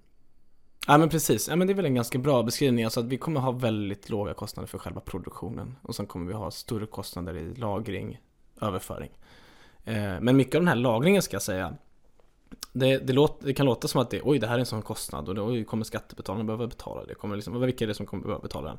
[0.86, 2.84] ja men precis, ja, men det är väl en ganska bra beskrivning.
[2.84, 5.76] Alltså att vi kommer ha väldigt låga kostnader för själva produktionen.
[5.82, 8.20] Och sen kommer vi ha större kostnader i lagring,
[8.60, 9.10] överföring.
[9.88, 11.74] Uh, men mycket av den här lagringen ska jag säga,
[12.72, 14.82] det, det, låter, det, kan låta som att det, oj, det här är en sån
[14.82, 17.14] kostnad och då kommer skattebetalarna behöva betala det.
[17.14, 18.78] Kommer liksom, vilka är det som kommer behöva betala den?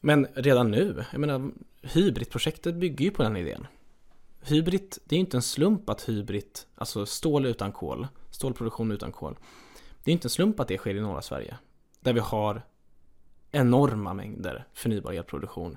[0.00, 1.50] Men redan nu, jag menar,
[1.82, 3.66] hybridprojektet bygger ju på den idén.
[4.40, 9.12] Hybrid, det är ju inte en slump att Hybrid, alltså stål utan kol, stålproduktion utan
[9.12, 9.38] kol.
[10.04, 11.56] Det är inte en slump att det sker i norra Sverige.
[12.00, 12.62] Där vi har
[13.50, 15.76] enorma mängder förnybar elproduktion.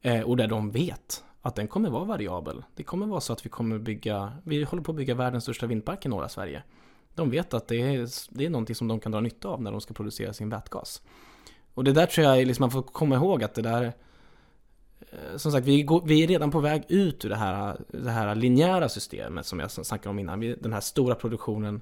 [0.00, 2.64] Eh, och där de vet att den kommer vara variabel.
[2.74, 5.66] Det kommer vara så att vi kommer bygga, vi håller på att bygga världens största
[5.66, 6.62] vindpark i norra Sverige.
[7.14, 9.70] De vet att det är, det är någonting som de kan dra nytta av när
[9.70, 11.02] de ska producera sin vätgas.
[11.74, 13.92] Och det där tror jag liksom man får komma ihåg att det där
[15.00, 18.10] eh, som sagt, vi, går, vi är redan på väg ut ur det här, det
[18.10, 20.40] här linjära systemet som jag snackade om innan.
[20.40, 21.80] Den här stora produktionen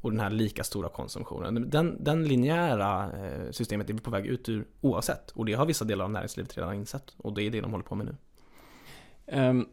[0.00, 1.70] och den här lika stora konsumtionen.
[1.70, 5.30] Den, den linjära eh, systemet är vi på väg ut ur oavsett.
[5.30, 7.14] Och det har vissa delar av näringslivet redan insett.
[7.16, 8.16] Och det är det de håller på med nu.
[9.32, 9.66] Um,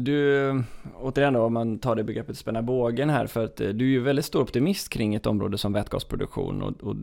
[0.00, 3.84] du, återigen då, om man tar det begreppet spänna bågen här, för att eh, du
[3.84, 6.96] är ju väldigt stor optimist kring ett område som vätgasproduktion och, och,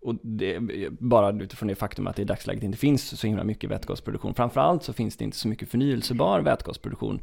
[0.00, 0.58] och det,
[0.90, 4.34] bara utifrån det faktum att det i dagsläget inte finns så himla mycket vätgasproduktion.
[4.34, 7.22] Framförallt så finns det inte så mycket förnyelsebar vätgasproduktion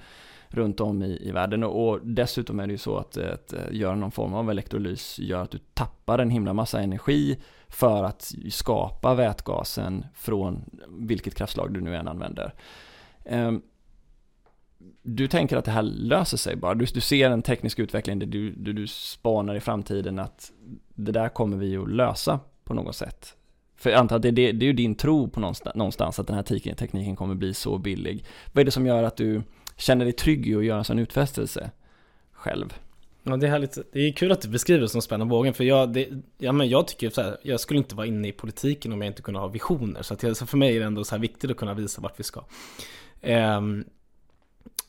[0.49, 3.53] runt om i, i världen och, och dessutom är det ju så att, eh, att
[3.53, 8.03] eh, göra någon form av elektrolys gör att du tappar en himla massa energi för
[8.03, 12.53] att skapa vätgasen från vilket kraftslag du nu än använder.
[13.28, 13.62] Ehm,
[15.02, 16.74] du tänker att det här löser sig bara.
[16.74, 20.52] Du, du ser en teknisk utveckling där du, du, du spanar i framtiden att
[20.96, 23.36] det där kommer vi att lösa på något sätt.
[23.76, 26.28] För jag antar att det, det, det är ju din tro på någonstans, någonstans att
[26.28, 28.26] den här tekniken kommer bli så billig.
[28.54, 29.42] Vad är det som gör att du
[29.78, 31.72] känner dig trygg i att göra en sån utfästelse
[32.32, 32.74] själv?
[33.24, 33.78] Ja, det är härligt.
[33.92, 36.70] Det är kul att du beskriver det som spänna bågen, för jag, det, ja, men
[36.70, 39.40] jag tycker så här, jag skulle inte vara inne i politiken om jag inte kunde
[39.40, 40.02] ha visioner.
[40.02, 42.02] Så, att jag, så för mig är det ändå så här viktigt att kunna visa
[42.02, 42.44] vart vi ska.
[43.21, 43.62] Eh,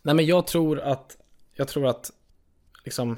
[0.02, 1.16] nej men jag tror att,
[1.54, 2.12] jag tror att
[2.84, 3.16] liksom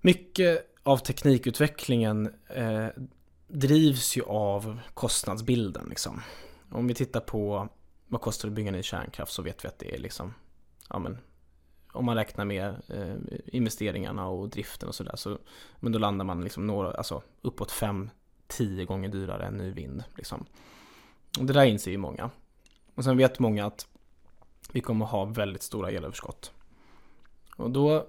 [0.00, 2.86] mycket av teknikutvecklingen eh,
[3.48, 6.22] drivs ju av kostnadsbilden liksom.
[6.70, 7.68] Om vi tittar på
[8.06, 10.34] vad kostar det att bygga ny kärnkraft så vet vi att det är liksom,
[10.88, 11.18] ja men
[11.92, 15.38] om man räknar med eh, investeringarna och driften och sådär så,
[15.80, 20.46] men då landar man liksom några, alltså uppåt 5-10 gånger dyrare än ny vind liksom.
[21.38, 22.30] Och det där inser ju många.
[22.98, 23.86] Och sen vet många att
[24.72, 26.52] vi kommer ha väldigt stora elöverskott.
[27.56, 28.06] Och då,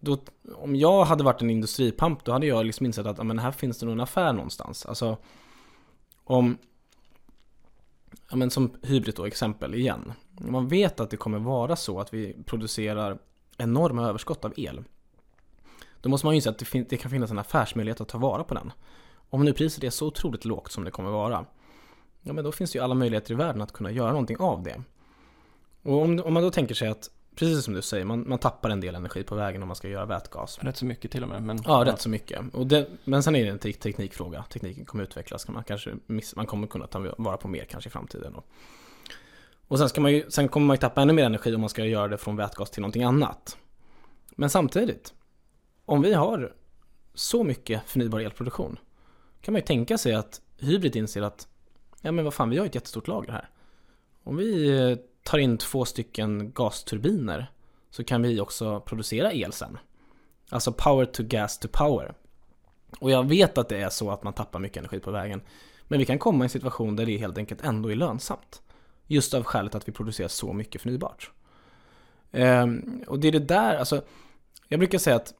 [0.00, 0.18] då,
[0.54, 3.78] om jag hade varit en industripamp, då hade jag liksom insett att men här finns
[3.78, 4.86] det nog en affär någonstans.
[4.86, 5.16] Alltså,
[6.24, 6.58] om,
[8.30, 10.12] ja men som Hybrid då, exempel igen.
[10.30, 13.18] Man vet att det kommer vara så att vi producerar
[13.58, 14.84] enorma överskott av el.
[16.00, 18.44] Då måste man ju inse att det, det kan finnas en affärsmöjlighet att ta vara
[18.44, 18.72] på den.
[19.14, 21.46] Om nu priset är så otroligt lågt som det kommer vara,
[22.22, 24.62] ja men då finns det ju alla möjligheter i världen att kunna göra någonting av
[24.62, 24.82] det.
[25.82, 28.70] Och om, om man då tänker sig att, precis som du säger, man, man tappar
[28.70, 30.58] en del energi på vägen om man ska göra vätgas.
[30.58, 31.42] Rätt så mycket till och med.
[31.42, 31.92] Men, ja, ja.
[31.92, 32.54] rätt så mycket.
[32.54, 34.44] Och det, men sen är det en te teknikfråga.
[34.52, 35.48] Tekniken kommer utvecklas.
[35.48, 38.34] Man, kanske miss, man kommer kunna ta vara på mer kanske i framtiden.
[38.34, 38.46] Och,
[39.68, 41.70] och sen, ska man ju, sen kommer man ju tappa ännu mer energi om man
[41.70, 43.56] ska göra det från vätgas till någonting annat.
[44.30, 45.14] Men samtidigt,
[45.84, 46.52] om vi har
[47.14, 48.78] så mycket förnybar elproduktion
[49.40, 51.48] kan man ju tänka sig att Hybrid inser att
[52.02, 53.48] ja men vad fan, vi har ett jättestort lager här.
[54.24, 57.50] Om vi eh, tar in två stycken gasturbiner
[57.90, 59.78] så kan vi också producera el sen.
[60.50, 62.14] Alltså power to gas to power.
[63.00, 65.42] Och jag vet att det är så att man tappar mycket energi på vägen.
[65.88, 68.62] Men vi kan komma i en situation där det helt enkelt ändå är lönsamt.
[69.06, 71.30] Just av skälet att vi producerar så mycket förnybart.
[72.32, 74.02] Ehm, och det är det där, alltså
[74.68, 75.34] jag brukar säga att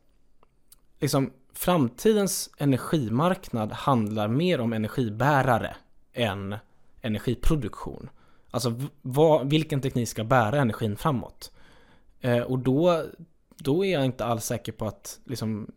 [1.00, 5.76] liksom, framtidens energimarknad handlar mer om energibärare
[6.12, 6.56] än
[7.00, 8.10] energiproduktion.
[8.50, 11.52] Alltså vad, vilken teknik ska bära energin framåt?
[12.20, 13.04] Eh, och då,
[13.56, 15.72] då är jag inte alls säker på att liksom,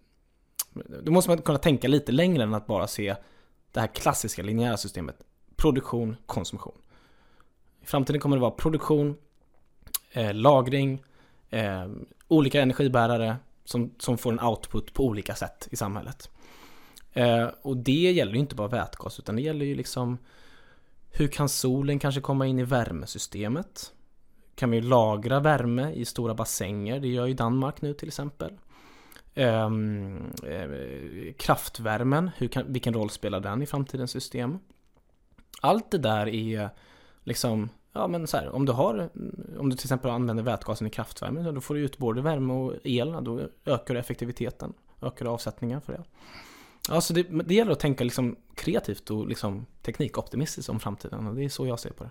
[1.03, 3.15] då måste man kunna tänka lite längre än att bara se
[3.71, 5.15] det här klassiska linjära systemet.
[5.55, 6.81] Produktion, konsumtion.
[7.81, 9.17] I framtiden kommer det vara produktion,
[10.11, 11.03] eh, lagring,
[11.49, 11.87] eh,
[12.27, 16.29] olika energibärare som, som får en output på olika sätt i samhället.
[17.15, 20.17] Eh, och det gäller ju inte bara vätgas utan det gäller ju liksom
[21.11, 23.93] hur kan solen kanske komma in i värmesystemet?
[24.55, 26.99] Kan vi lagra värme i stora bassänger?
[26.99, 28.51] Det gör ju Danmark nu till exempel.
[29.35, 34.59] Um, eh, kraftvärmen, hur kan, vilken roll spelar den i framtidens system?
[35.61, 36.69] Allt det där är
[37.23, 39.09] liksom, ja men så här, om du har,
[39.59, 42.73] om du till exempel använder vätgasen i kraftvärmen, då får du ut både värme och
[42.83, 46.03] el, då ökar du effektiviteten, ökar avsättningen för det.
[46.89, 51.45] Alltså det, det gäller att tänka liksom kreativt och liksom teknikoptimistiskt om framtiden och det
[51.45, 52.09] är så jag ser på det.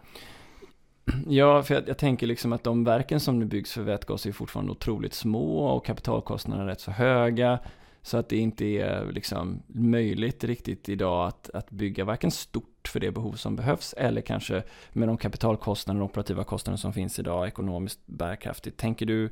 [1.29, 4.33] Ja, för jag, jag, tänker liksom att de verken som nu byggs för vätgas är
[4.33, 7.59] fortfarande otroligt små och kapitalkostnaderna är rätt så höga.
[8.03, 13.01] Så att det inte är liksom möjligt riktigt idag att, att bygga varken stort för
[13.01, 17.47] det behov som behövs eller kanske med de kapitalkostnader och operativa kostnader som finns idag
[17.47, 18.77] ekonomiskt bärkraftigt.
[18.77, 19.31] Tänker du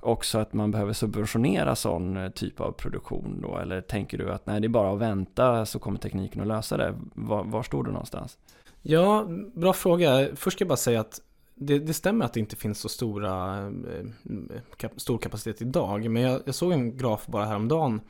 [0.00, 3.58] också att man behöver subventionera sån eh, typ av produktion då?
[3.58, 6.76] Eller tänker du att nej, det är bara att vänta så kommer tekniken att lösa
[6.76, 6.94] det?
[7.14, 8.38] Var, var står du någonstans?
[8.82, 10.28] Ja, bra fråga.
[10.34, 11.20] Först ska jag bara säga att
[11.54, 16.10] det, det stämmer att det inte finns så stora, eh, stor kapacitet idag.
[16.10, 18.00] Men jag, jag såg en graf bara häromdagen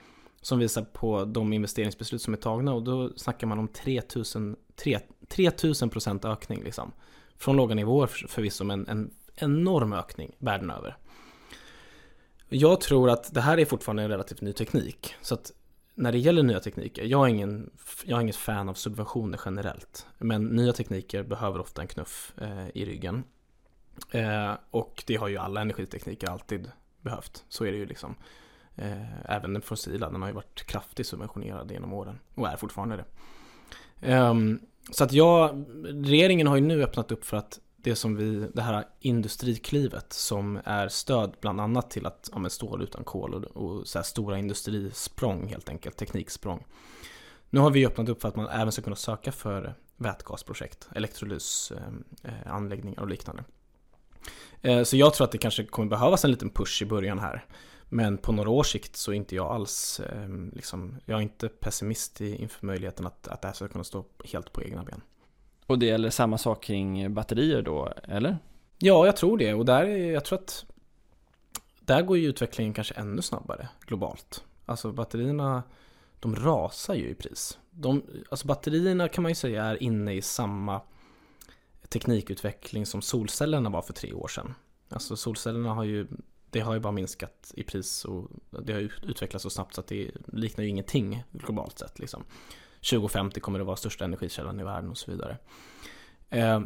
[0.42, 4.56] som visar på de investeringsbeslut som är tagna och då snackar man om 3000,
[5.28, 6.92] 3000 procent ökning liksom.
[7.38, 10.96] Från låga nivåer förvisso men en enorm ökning världen över.
[12.52, 15.14] Jag tror att det här är fortfarande en relativt ny teknik.
[15.20, 15.52] Så att
[15.94, 17.70] när det gäller nya tekniker, jag är, ingen,
[18.04, 20.06] jag är inget fan av subventioner generellt.
[20.18, 23.24] Men nya tekniker behöver ofta en knuff eh, i ryggen.
[24.10, 27.44] Eh, och det har ju alla energitekniker alltid behövt.
[27.48, 28.14] Så är det ju liksom.
[28.76, 32.18] Eh, även den fossila, den har ju varit kraftigt subventionerad genom åren.
[32.34, 33.04] Och är fortfarande det.
[34.00, 34.60] Ehm,
[34.90, 38.62] så att jag, regeringen har ju nu öppnat upp för att det som vi, det
[38.62, 43.88] här industriklivet som är stöd bland annat till att ja, stål utan kol och, och
[43.88, 46.66] så stora industrisprång helt enkelt, tekniksprång.
[47.50, 53.00] Nu har vi öppnat upp för att man även ska kunna söka för vätgasprojekt, elektrolysanläggningar
[53.00, 53.44] och liknande.
[54.62, 57.44] Eh, så jag tror att det kanske kommer behövas en liten push i början här.
[57.88, 61.48] Men på några års sikt så är inte jag alls, eh, liksom, jag är inte
[61.48, 65.02] pessimist inför möjligheten att, att det här ska kunna stå helt på egna ben.
[65.70, 68.38] Och det gäller samma sak kring batterier då, eller?
[68.78, 69.54] Ja, jag tror det.
[69.54, 70.64] Och där jag tror att
[71.80, 74.44] där går ju utvecklingen kanske ännu snabbare globalt.
[74.66, 75.62] Alltså batterierna,
[76.20, 77.58] de rasar ju i pris.
[77.70, 80.80] De, alltså batterierna kan man ju säga är inne i samma
[81.88, 84.54] teknikutveckling som solcellerna var för tre år sedan.
[84.88, 86.06] Alltså solcellerna har ju,
[86.50, 89.86] det har ju bara minskat i pris och det har utvecklats så snabbt så att
[89.86, 91.98] det liknar ju ingenting globalt sett.
[91.98, 92.24] Liksom.
[92.80, 95.36] 2050 kommer det vara största energikällan i världen och så vidare.
[96.30, 96.60] Eh,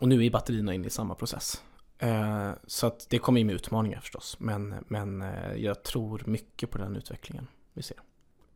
[0.00, 1.62] och nu är batterierna inne i samma process.
[1.98, 4.36] Eh, så att det kommer ju med utmaningar förstås.
[4.40, 7.96] Men, men eh, jag tror mycket på den utvecklingen vi ser.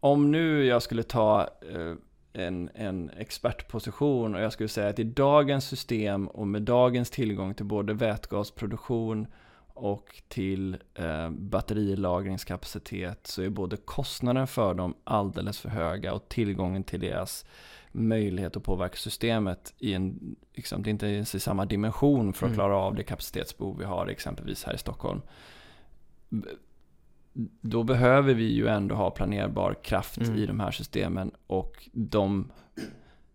[0.00, 1.94] Om nu jag skulle ta eh,
[2.32, 7.54] en, en expertposition och jag skulle säga att i dagens system och med dagens tillgång
[7.54, 9.26] till både vätgasproduktion
[9.74, 16.84] och till eh, batterilagringskapacitet så är både kostnaden för dem alldeles för höga och tillgången
[16.84, 17.44] till deras
[17.92, 22.46] möjlighet att påverka systemet i en, liksom, det är inte ens i samma dimension för
[22.46, 22.56] att mm.
[22.56, 25.20] klara av det kapacitetsbehov vi har exempelvis här i Stockholm.
[27.60, 30.36] Då behöver vi ju ändå ha planerbar kraft mm.
[30.36, 32.50] i de här systemen och de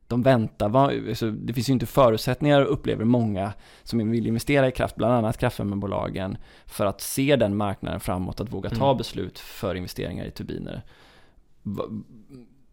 [0.10, 0.92] de väntar,
[1.32, 3.54] det finns ju inte förutsättningar upplever många
[3.84, 8.54] som vill investera i kraft, bland annat kraftvärmebolagen, för att se den marknaden framåt, att
[8.54, 8.98] våga ta mm.
[8.98, 10.82] beslut för investeringar i turbiner.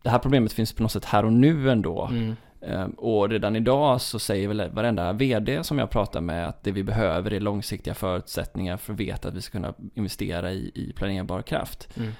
[0.02, 2.06] Det här problemet finns på något sätt här och nu ändå.
[2.06, 2.36] Mm.
[2.60, 6.72] Ehm, och redan idag så säger väl varenda VD som jag pratar med att det
[6.72, 10.92] vi behöver är långsiktiga förutsättningar för att veta att vi ska kunna investera i, i
[10.92, 11.88] planerbar kraft.
[11.96, 12.12] Mm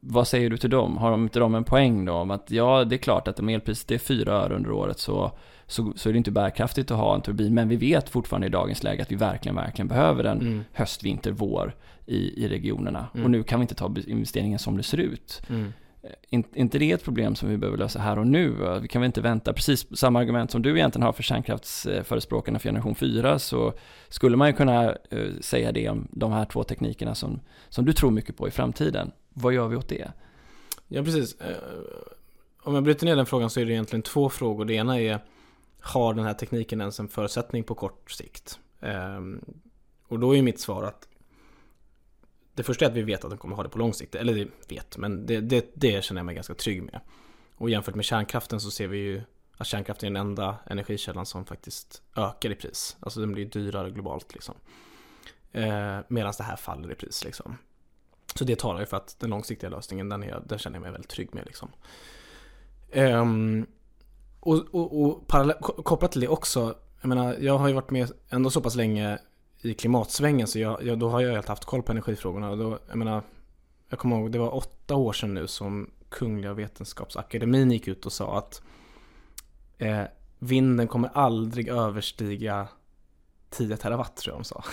[0.00, 0.96] vad säger du till dem?
[0.96, 2.12] Har de inte de en poäng då?
[2.12, 5.32] Om att ja, det är klart att om elpriset är 4 öre under året så,
[5.66, 7.54] så, så, är det inte bärkraftigt att ha en turbin.
[7.54, 10.64] Men vi vet fortfarande i dagens läge att vi verkligen, verkligen behöver en mm.
[10.72, 11.74] höst, vinter, vår
[12.06, 13.06] i, i regionerna.
[13.14, 13.24] Mm.
[13.24, 15.42] Och nu kan vi inte ta investeringen som det ser ut.
[15.48, 15.72] Mm.
[16.02, 18.78] Eh, In, inte det ett problem som vi behöver lösa här och nu?
[18.82, 22.68] Vi kan väl inte vänta, precis samma argument som du egentligen har för kärnkraftsförespråkarna för
[22.68, 23.72] generation 4, så
[24.08, 27.92] skulle man ju kunna uh, säga det om de här två teknikerna som, som du
[27.92, 30.12] tror mycket på i framtiden vad gör vi åt det?
[30.88, 31.40] Ja, precis.
[31.40, 31.56] Eh,
[32.62, 34.64] om jag bryter ner den frågan så är det egentligen två frågor.
[34.64, 35.18] Det ena är,
[35.80, 38.60] har den här tekniken ens en förutsättning på kort sikt?
[38.80, 39.40] Ehm,
[40.08, 41.08] och då är mitt svar att
[42.54, 44.14] det första är att vi vet att den kommer ha det på lång sikt.
[44.14, 47.00] Eller det vet, men det, det, det känner jag mig ganska trygg med.
[47.54, 49.22] Och jämfört med kärnkraften så ser vi ju
[49.56, 52.96] att kärnkraften är den enda energikällan som faktiskt ökar i pris.
[53.00, 54.54] Alltså den blir dyrare globalt liksom.
[55.52, 57.58] Eh, Medan det här faller i pris liksom.
[58.34, 60.92] Så det talar ju för att den långsiktiga lösningen, den, är, den känner jag mig
[60.92, 61.46] väldigt trygg med.
[61.46, 61.68] Liksom.
[62.94, 63.66] Um,
[64.40, 65.28] och, och, och
[65.84, 69.18] kopplat till det också, jag menar, jag har ju varit med ändå så pass länge
[69.60, 72.50] i klimatsvängen så jag, jag, då har jag helt haft koll på energifrågorna.
[72.50, 73.22] Och då, jag menar,
[73.88, 78.12] jag kommer ihåg, det var åtta år sedan nu som Kungliga Vetenskapsakademin gick ut och
[78.12, 78.62] sa att
[79.78, 80.02] eh,
[80.38, 82.68] vinden kommer aldrig överstiga
[83.52, 84.64] 10 terawatt tror jag de sa.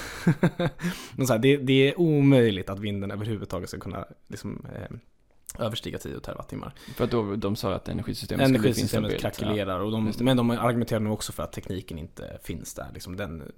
[1.16, 4.98] de sa det, det, är omöjligt att vinden överhuvudtaget ska kunna liksom, eh,
[5.66, 6.74] överstiga 10 terawattimmar.
[6.96, 9.80] För att då, de sa att energisystemet, energisystemet krackelerar.
[9.80, 12.88] Och de, men de argumenterar nog också för att tekniken inte finns där.
[12.94, 13.52] Liksom den,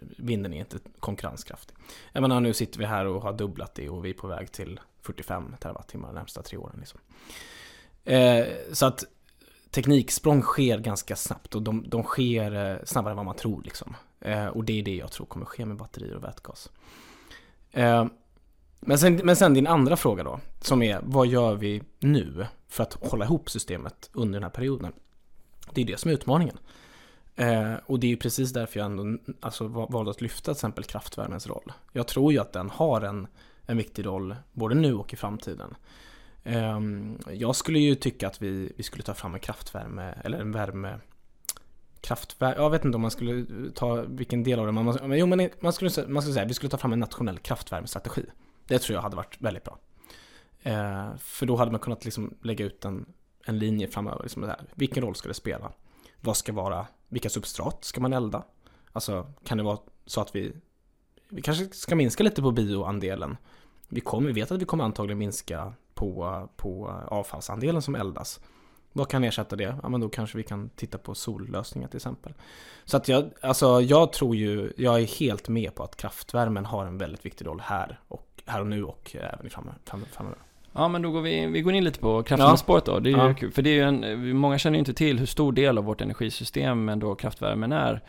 [0.00, 1.76] vinden är inte konkurrenskraftig.
[2.12, 4.52] Jag menar nu sitter vi här och har dubblat det och vi är på väg
[4.52, 6.76] till 45 terawattimmar de närmsta tre åren.
[6.78, 7.00] Liksom.
[8.04, 9.04] Eh, så att
[9.70, 13.62] tekniksprång sker ganska snabbt och de, de sker eh, snabbare än vad man tror.
[13.62, 13.96] Liksom.
[14.20, 16.70] Eh, och det är det jag tror kommer ske med batterier och vätgas.
[17.72, 18.06] Eh,
[18.80, 22.82] men, sen, men sen din andra fråga då, som är vad gör vi nu för
[22.82, 24.92] att hålla ihop systemet under den här perioden?
[25.72, 26.58] Det är det som är utmaningen.
[27.36, 30.84] Eh, och det är ju precis därför jag ändå alltså, valde att lyfta till exempel
[30.84, 31.72] kraftvärmens roll.
[31.92, 33.26] Jag tror ju att den har en,
[33.66, 35.74] en viktig roll både nu och i framtiden.
[36.44, 36.80] Eh,
[37.32, 40.98] jag skulle ju tycka att vi, vi skulle ta fram en kraftvärme eller en värme
[42.00, 45.26] kraftverk, jag vet inte om man skulle ta vilken del av det, man, men, jo,
[45.26, 48.24] men man, skulle, man skulle säga vi skulle ta fram en nationell kraftvärmestrategi.
[48.66, 49.78] Det tror jag hade varit väldigt bra.
[50.62, 53.06] Eh, för då hade man kunnat liksom lägga ut en,
[53.44, 54.22] en linje framöver.
[54.22, 55.72] Liksom här, vilken roll ska det spela?
[56.20, 58.42] Vad ska vara, vilka substrat ska man elda?
[58.92, 60.52] Alltså kan det vara så att vi,
[61.28, 63.36] vi kanske ska minska lite på bioandelen.
[63.88, 68.40] Vi, kommer, vi vet att vi kommer antagligen minska på, på avfallsandelen som eldas.
[68.92, 69.76] Vad kan ersätta det?
[69.82, 72.32] Ja, men då kanske vi kan titta på sollösningar till exempel.
[72.84, 76.86] Så att jag, alltså jag tror ju, jag är helt med på att kraftvärmen har
[76.86, 80.38] en väldigt viktig roll här och här och nu och även i framöver.
[80.72, 82.98] Ja men då går vi, vi går in lite på kraftvärmespåret då.
[82.98, 83.28] Det är ja.
[83.28, 85.78] ju kul, för det är ju en, många känner ju inte till hur stor del
[85.78, 88.02] av vårt energisystem ändå kraftvärmen är.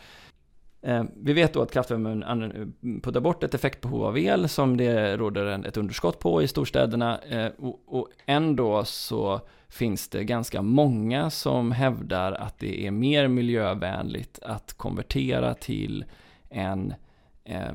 [0.82, 2.74] Eh, vi vet då att kraftvärmen
[3.04, 7.20] puttar bort ett effektbehov av el som det råder ett underskott på i storstäderna.
[7.20, 7.52] Eh,
[7.86, 14.74] och ändå så finns det ganska många som hävdar att det är mer miljövänligt att
[14.74, 16.06] konvertera till
[16.50, 16.94] en
[17.44, 17.72] eh,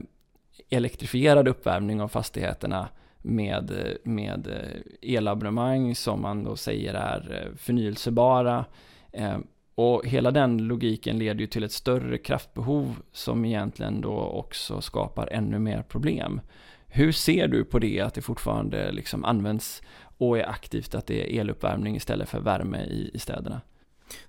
[0.71, 2.89] elektrifierad uppvärmning av fastigheterna
[3.19, 4.49] med, med
[5.03, 8.65] elabonnemang som man då säger är förnyelsebara
[9.75, 15.29] och hela den logiken leder ju till ett större kraftbehov som egentligen då också skapar
[15.33, 16.41] ännu mer problem.
[16.87, 19.83] Hur ser du på det, att det fortfarande liksom används
[20.19, 23.61] och är aktivt att det är eluppvärmning istället för värme i, i städerna?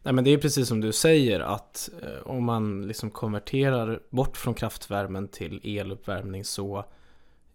[0.03, 4.37] Nej men det är precis som du säger att eh, om man liksom konverterar bort
[4.37, 6.85] från kraftvärmen till eluppvärmning så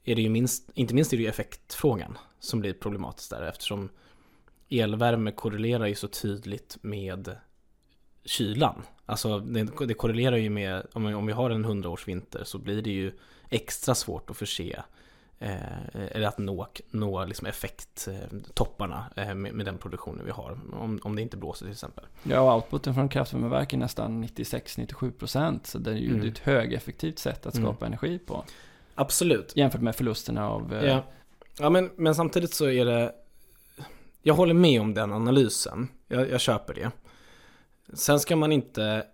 [0.05, 3.89] är det ju minst, inte minst är det ju effektfrågan som blir problematisk där eftersom
[4.69, 7.37] elvärme korrelerar ju så tydligt med
[8.25, 8.83] kylan.
[9.07, 12.59] Alltså det, det korrelerar ju med, om, om vi har en 100 års vinter så
[12.59, 13.13] blir det ju
[13.49, 14.83] extra svårt att förse
[15.39, 20.59] eh, eller att nå, nå liksom effekttopparna eh, med, med, den produktionen vi har.
[20.73, 22.05] Om, om det inte blåser till exempel.
[22.23, 26.29] Ja, och outputen från kraftvärmeverk är nästan 96-97% så det är ju mm.
[26.29, 27.87] ett högeffektivt sätt att skapa mm.
[27.87, 28.45] energi på.
[28.95, 29.53] Absolut.
[29.57, 30.75] Jämfört med förlusterna av...
[30.75, 30.87] Eh...
[30.87, 31.05] Ja,
[31.59, 33.13] ja men, men samtidigt så är det...
[34.23, 35.89] Jag håller med om den analysen.
[36.09, 36.91] Jag, jag köper det.
[37.93, 39.07] Sen ska man inte,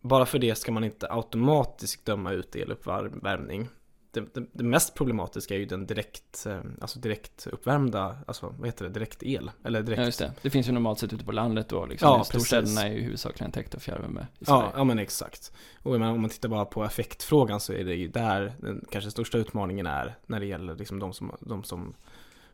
[0.00, 3.68] bara för det ska man inte automatiskt döma ut eluppvärmning.
[4.12, 8.68] Det, det, det, mest problematiska är ju den direkt, eh, alltså direkt uppvärmda, alltså vad
[8.68, 9.50] heter det, direkt el.
[9.64, 9.98] Eller direkt...
[9.98, 12.08] Ja just det, det finns ju normalt sett ute på landet då liksom.
[12.08, 15.52] Ja, Storstäderna är ju huvudsakligen täckta av fjärrvärme Ja, ja men exakt.
[15.82, 19.38] Och om man tittar bara på effektfrågan så är det ju där den kanske största
[19.38, 21.94] utmaningen är när det gäller liksom de som, de som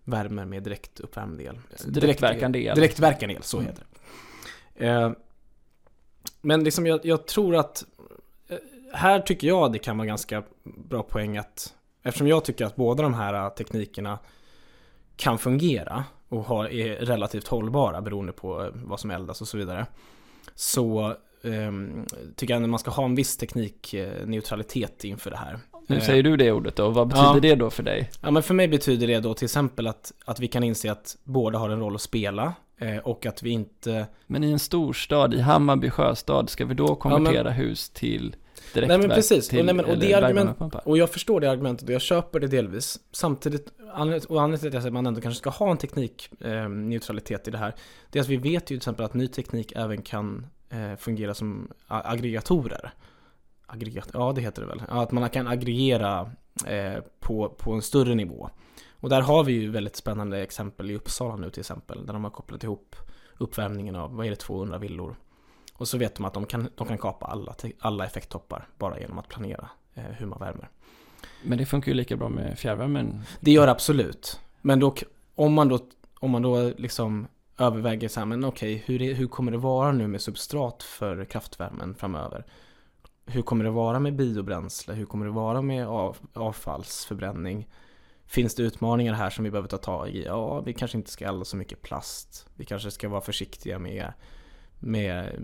[0.05, 1.59] värmer med direkt uppvärmd el.
[1.87, 2.77] Direktverkande el.
[2.77, 3.67] Direktverkande el, så mm.
[3.67, 3.97] heter det.
[6.41, 7.85] Men liksom jag, jag, tror att
[8.49, 8.57] eh,
[8.93, 13.03] här tycker jag det kan vara ganska bra poäng att eftersom jag tycker att båda
[13.03, 14.19] de här eh, teknikerna
[15.17, 19.59] kan fungera och har, är relativt hållbara beroende på eh, vad som eldas och så
[19.59, 19.87] vidare.
[20.55, 22.07] Så um,
[22.37, 25.59] tycker jag att man ska ha en viss teknikneutralitet inför det här.
[25.87, 27.41] Nu säger du det ordet då, vad betyder ja.
[27.41, 28.11] det då för dig?
[28.23, 31.17] Ja men för mig betyder det då till exempel att, att vi kan inse att
[31.25, 32.55] båda har en roll att spela
[33.03, 34.07] och att vi inte...
[34.27, 37.53] Men i en storstad, i Hammarby sjöstad, ska vi då konvertera ja, men...
[37.53, 38.37] hus till
[38.75, 38.89] direktverk?
[38.89, 41.89] Nej men precis, till, och, nej, men, och, det argument, och jag förstår det argumentet
[41.89, 43.01] och jag köper det delvis.
[43.13, 47.47] Samtidigt, och anledningen till att jag säger att man ändå kanske ska ha en teknikneutralitet
[47.47, 47.75] eh, i det här,
[48.11, 51.35] det är att vi vet ju till exempel att ny teknik även kan eh, fungera
[51.35, 52.91] som aggregatorer.
[53.67, 54.83] Aggregat, ja det heter det väl.
[54.89, 56.31] Att man kan aggregera
[56.67, 58.51] eh, på, på en större nivå.
[59.07, 62.25] Och där har vi ju väldigt spännande exempel i Uppsala nu till exempel, där de
[62.25, 62.97] har kopplat ihop
[63.39, 65.17] uppvärmningen av, vad är det, 200 villor.
[65.73, 69.19] Och så vet de att de kan, de kan kapa alla, alla effekttoppar bara genom
[69.19, 70.69] att planera eh, hur man värmer.
[71.43, 73.23] Men det funkar ju lika bra med fjärrvärmen.
[73.41, 74.41] Det gör absolut.
[74.63, 74.95] Men då,
[75.35, 75.79] om man då,
[76.21, 77.27] om man då liksom
[77.59, 81.95] överväger så här, men okej, hur, hur kommer det vara nu med substrat för kraftvärmen
[81.95, 82.45] framöver?
[83.27, 84.95] Hur kommer det vara med biobränsle?
[84.95, 87.67] Hur kommer det vara med av, avfallsförbränning?
[88.27, 90.25] Finns det utmaningar här som vi behöver ta tag i?
[90.25, 92.47] Ja, vi kanske inte ska elda så mycket plast.
[92.55, 94.13] Vi kanske ska vara försiktiga med
[94.79, 95.43] med,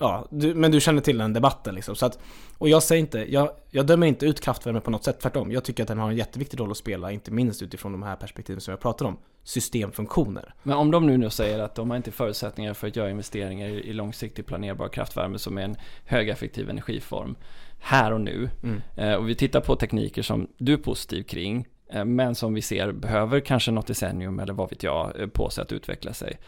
[0.00, 1.96] ja, du, men du känner till den debatten liksom.
[1.96, 2.18] Så att,
[2.58, 5.52] och jag säger inte, jag, jag dömer inte ut kraftvärme på något sätt, tvärtom.
[5.52, 8.16] Jag tycker att den har en jätteviktig roll att spela, inte minst utifrån de här
[8.16, 9.18] perspektiven som jag pratar om.
[9.44, 10.54] Systemfunktioner.
[10.62, 13.68] Men om de nu, nu säger att de har inte förutsättningar för att göra investeringar
[13.68, 17.36] i långsiktigt planerbar kraftvärme som är en högeffektiv energiform
[17.78, 18.50] här och nu.
[18.62, 18.80] Mm.
[18.96, 21.66] Eh, och vi tittar på tekniker som du är positiv kring,
[22.04, 25.62] men som vi ser behöver kanske något decennium eller vad vet jag eh, på sig
[25.62, 26.38] att utveckla sig.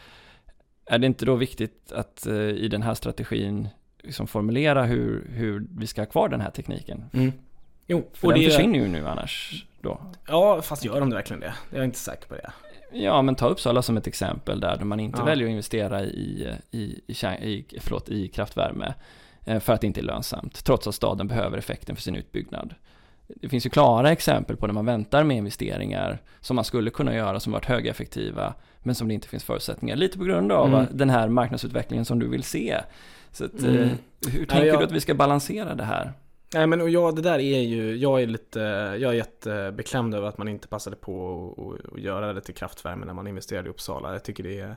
[0.87, 3.69] Är det inte då viktigt att eh, i den här strategin
[4.03, 7.05] liksom formulera hur, hur vi ska ha kvar den här tekniken?
[7.13, 7.33] Mm.
[7.87, 8.51] Jo, För och den det...
[8.51, 10.01] försvinner ju nu annars då.
[10.27, 11.55] Ja, fast gör de det verkligen det?
[11.71, 12.53] Jag är inte säker på det.
[12.93, 15.25] Ja, men ta Uppsala som ett exempel där man inte ja.
[15.25, 18.95] väljer att investera i, i, i, i, förlåt, i kraftvärme
[19.61, 22.75] för att det inte är lönsamt, trots att staden behöver effekten för sin utbyggnad
[23.37, 27.15] det finns ju klara exempel på när man väntar med investeringar som man skulle kunna
[27.15, 29.97] göra som varit högeffektiva men som det inte finns förutsättningar.
[29.97, 30.87] Lite på grund av mm.
[30.91, 32.77] den här marknadsutvecklingen som du vill se.
[33.33, 33.77] Så att, mm.
[33.77, 33.89] Eh,
[34.33, 34.81] hur tänker ja, jag...
[34.81, 36.13] du att vi ska balansera det här?
[36.55, 38.61] Nej men och ja, det där är ju, jag är lite,
[39.01, 43.15] jag är jättebeklämd över att man inte passade på att göra det till kraftvärme när
[43.15, 44.13] man investerade i Uppsala.
[44.13, 44.77] Jag tycker det är...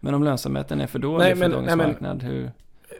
[0.00, 2.50] Men om lönsamheten är för dålig nej, för dagens nej, marknad, hur?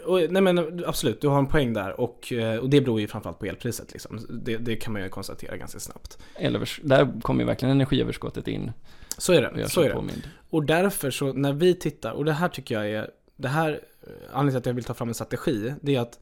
[0.06, 3.06] Och, nej men absolut, du har en poäng där och, eh, och det beror ju
[3.06, 4.26] framförallt på elpriset liksom.
[4.30, 6.18] det, det kan man ju konstatera ganska snabbt.
[6.34, 8.72] Elövers där kommer ju verkligen energiöverskottet in.
[9.18, 10.14] Så är det, så är det.
[10.50, 13.70] Och därför så när vi tittar, och det här tycker jag är, det här,
[14.02, 16.20] eh, anledningen till att jag vill ta fram en strategi, det är att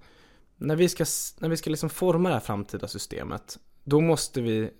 [0.56, 1.04] när vi ska,
[1.38, 4.70] när vi ska liksom forma det här framtida systemet, då måste vi,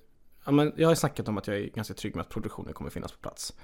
[0.44, 2.90] ja men jag har snackat om att jag är ganska trygg med att produktionen kommer
[2.90, 3.54] finnas på plats.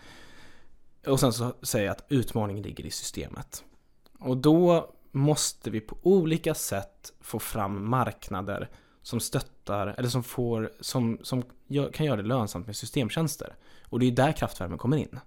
[1.07, 3.65] Och sen så säger jag att utmaningen ligger i systemet.
[4.19, 8.69] Och då måste vi på olika sätt få fram marknader
[9.03, 13.55] som stöttar, eller som får, som, som gör, kan göra det lönsamt med systemtjänster.
[13.85, 15.21] Och det är där kraftvärmen kommer in.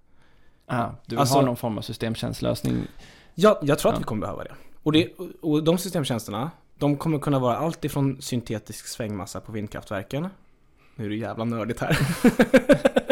[0.66, 2.88] Ah, du vill alltså, ha någon form av systemtjänstlösning?
[3.36, 4.00] Ja, jag tror att ja.
[4.00, 4.56] vi kommer behöva det.
[4.84, 5.14] Och, det.
[5.42, 10.28] och de systemtjänsterna, de kommer kunna vara allt ifrån syntetisk svängmassa på vindkraftverken.
[10.96, 11.98] Nu är det jävla nördigt här.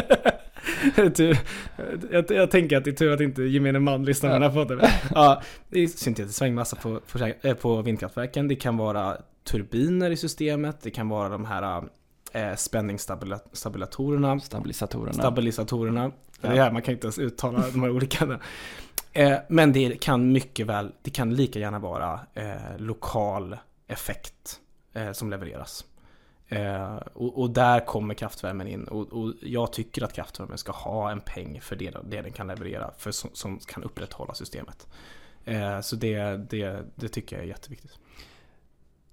[2.12, 4.66] jag, jag, tänker att det är tur att inte gemene man lyssnar på den här
[4.66, 4.80] podden.
[5.16, 8.48] Ja, det är syntetisk svängmassa på, på, eh, på vindkraftverken.
[8.48, 10.82] Det kan vara turbiner i systemet.
[10.82, 11.84] Det kan vara de här
[12.34, 14.40] eh, spänningsstabilisatorerna.
[14.40, 15.14] Stabilisatorerna.
[15.14, 16.12] Stabilisatorerna.
[16.42, 16.50] Ja.
[16.50, 18.40] Det är här, man kan inte ens uttala de här olika.
[19.14, 24.60] Eh, men det kan mycket väl, det kan lika gärna vara eh, lokal effekt
[24.94, 25.86] eh, som levereras.
[26.50, 31.12] Eh, och, och, där kommer kraftvärmen in och, och, jag tycker att kraftvärmen ska ha
[31.12, 34.88] en peng för det, det den kan leverera för som, som kan upprätthålla systemet.
[35.46, 36.20] Eh, så det,
[36.50, 38.00] det, det tycker jag är jätteviktigt.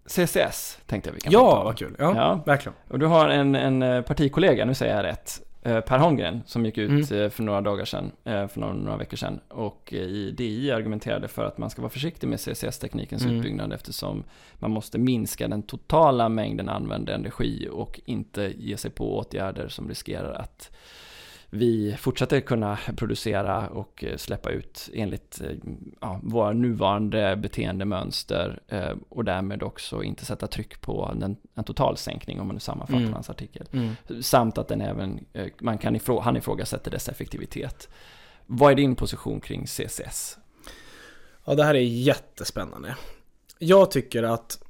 [0.07, 1.97] CCS tänkte jag vi kan Ja, vad kul.
[1.99, 2.77] Ja, ja, verkligen.
[2.89, 6.79] Och du har en, en eh, partikollega, nu säger jag rätt, per Holmgren som gick
[6.79, 7.25] ut mm.
[7.25, 11.29] Eh, för några dagar sedan, eh, för några, några, veckor sedan och i DI argumenterade
[11.29, 13.37] för att man ska vara försiktig med CCS-teknikens mm.
[13.37, 19.19] utbyggnad eftersom man måste minska den totala mängden använd energi och inte ge sig på
[19.19, 20.71] åtgärder som riskerar att
[21.57, 25.51] vi fortsätter kunna producera och eh, släppa ut enligt eh,
[26.01, 32.41] ja, våra nuvarande beteendemönster eh, och därmed också inte sätta tryck på den, en totalsänkning
[32.41, 33.13] om man nu sammanfattar mm.
[33.13, 33.69] hans artikel.
[33.73, 34.23] Mm.
[34.23, 35.25] Samt att den även,
[35.61, 37.89] man kan ifrå, han ifrågasätter dess effektivitet.
[38.47, 40.39] Vad är din position kring CCS?
[41.45, 42.97] Ja, det här är jättespännande.
[43.59, 44.63] Jag tycker att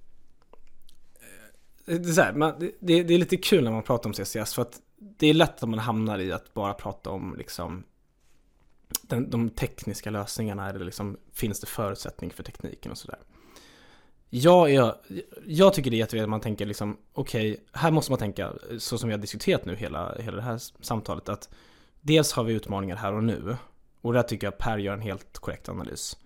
[1.86, 5.26] det är, här, det, är lite kul när man pratar om CCS för att det
[5.26, 7.84] är lätt att man hamnar i att bara prata om liksom
[9.02, 13.18] den, de tekniska lösningarna eller liksom finns det förutsättning för tekniken och sådär.
[14.30, 14.94] Jag, jag,
[15.46, 18.52] jag tycker det är jätteviktigt att man tänker liksom okej, okay, här måste man tänka
[18.78, 21.48] så som vi har diskuterat nu hela, hela det här samtalet att
[22.00, 23.56] dels har vi utmaningar här och nu
[24.00, 26.16] och där tycker jag Per gör en helt korrekt analys.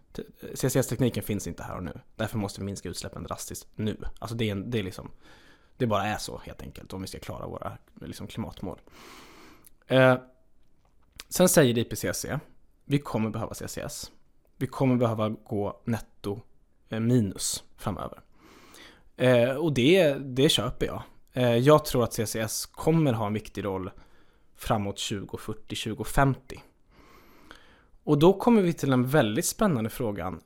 [0.54, 2.00] CCS-tekniken finns inte här och nu.
[2.16, 3.96] Därför måste vi minska utsläppen drastiskt nu.
[4.18, 5.10] Alltså det är, en, det är liksom
[5.80, 8.80] det bara är så helt enkelt om vi ska klara våra liksom, klimatmål.
[9.86, 10.16] Eh,
[11.28, 12.26] sen säger IPCC,
[12.84, 14.10] vi kommer behöva CCS.
[14.56, 16.40] Vi kommer behöva gå netto
[16.88, 18.20] eh, minus framöver.
[19.16, 21.02] Eh, och det, det köper jag.
[21.32, 23.90] Eh, jag tror att CCS kommer ha en viktig roll
[24.56, 26.34] framåt 2040-2050.
[28.04, 30.40] Och då kommer vi till den väldigt spännande frågan.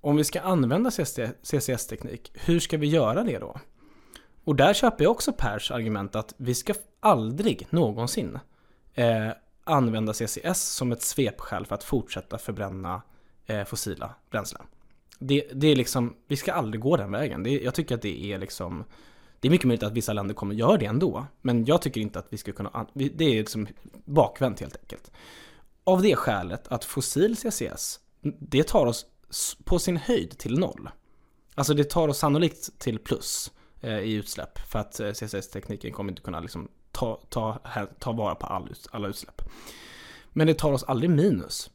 [0.00, 3.60] Om vi ska använda CCS-teknik, hur ska vi göra det då?
[4.50, 8.38] Och där köper jag också Pers argument att vi ska aldrig någonsin
[8.94, 9.28] eh,
[9.64, 13.02] använda CCS som ett svepskäl för att fortsätta förbränna
[13.46, 14.62] eh, fossila bränslen.
[15.18, 17.42] Det, det, är liksom, vi ska aldrig gå den vägen.
[17.42, 18.84] Det, jag tycker att det är liksom
[19.40, 22.18] det är mycket möjligt att vissa länder kommer göra det ändå, men jag tycker inte
[22.18, 23.66] att vi ska kunna, det är liksom
[24.04, 25.10] bakvänt helt enkelt.
[25.84, 28.00] Av det skälet att fossil CCS,
[28.38, 29.06] det tar oss
[29.64, 30.90] på sin höjd till noll.
[31.54, 33.50] Alltså det tar oss sannolikt till plus.
[33.82, 34.58] Eh, i utsläpp.
[34.58, 37.58] För att eh, CCS-tekniken kommer inte kunna liksom ta, ta,
[37.98, 39.42] ta vara på all, alla utsläpp.
[40.32, 41.70] Men det tar oss aldrig minus.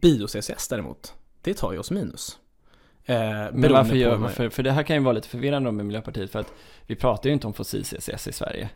[0.00, 2.38] Bio-CCS däremot, det tar ju oss minus.
[3.04, 3.16] Eh,
[3.52, 6.30] Men varför gör man, för, för det här kan ju vara lite förvirrande med Miljöpartiet
[6.30, 6.52] för att
[6.86, 8.70] vi pratar ju inte om fossil-CCS i Sverige.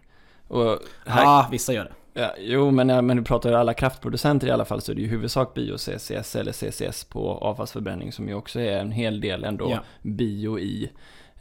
[0.49, 2.21] Och här, ja, vissa gör det.
[2.21, 5.07] Ja, jo, men, men du pratar alla kraftproducenter i alla fall så är det ju
[5.07, 9.71] i huvudsak bio-CCS eller CCS på avfallsförbränning som ju också är en hel del ändå
[9.71, 9.81] ja.
[10.03, 10.91] bio i.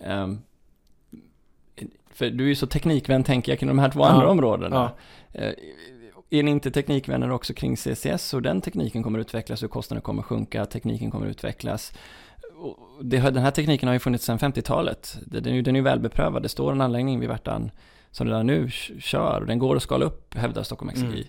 [0.07, 0.41] Um,
[2.09, 4.07] för du är ju så teknikvän tänker jag kring de här två ja.
[4.07, 4.91] andra områdena.
[5.31, 5.41] Ja.
[5.41, 5.53] Eh,
[6.29, 10.23] är ni inte teknikvänner också kring CCS och den tekniken kommer utvecklas och kostnaderna kommer
[10.23, 11.93] sjunka, tekniken kommer utvecklas.
[13.01, 15.17] Det, den här tekniken har ju funnits sedan 50-talet.
[15.25, 16.43] Den är ju den är välbeprövad.
[16.43, 17.71] Det står en anläggning vid Värtan
[18.11, 18.69] som redan nu
[18.99, 21.21] kör och den går att skala upp, hävdar Stockholm Exergi.
[21.21, 21.27] Mm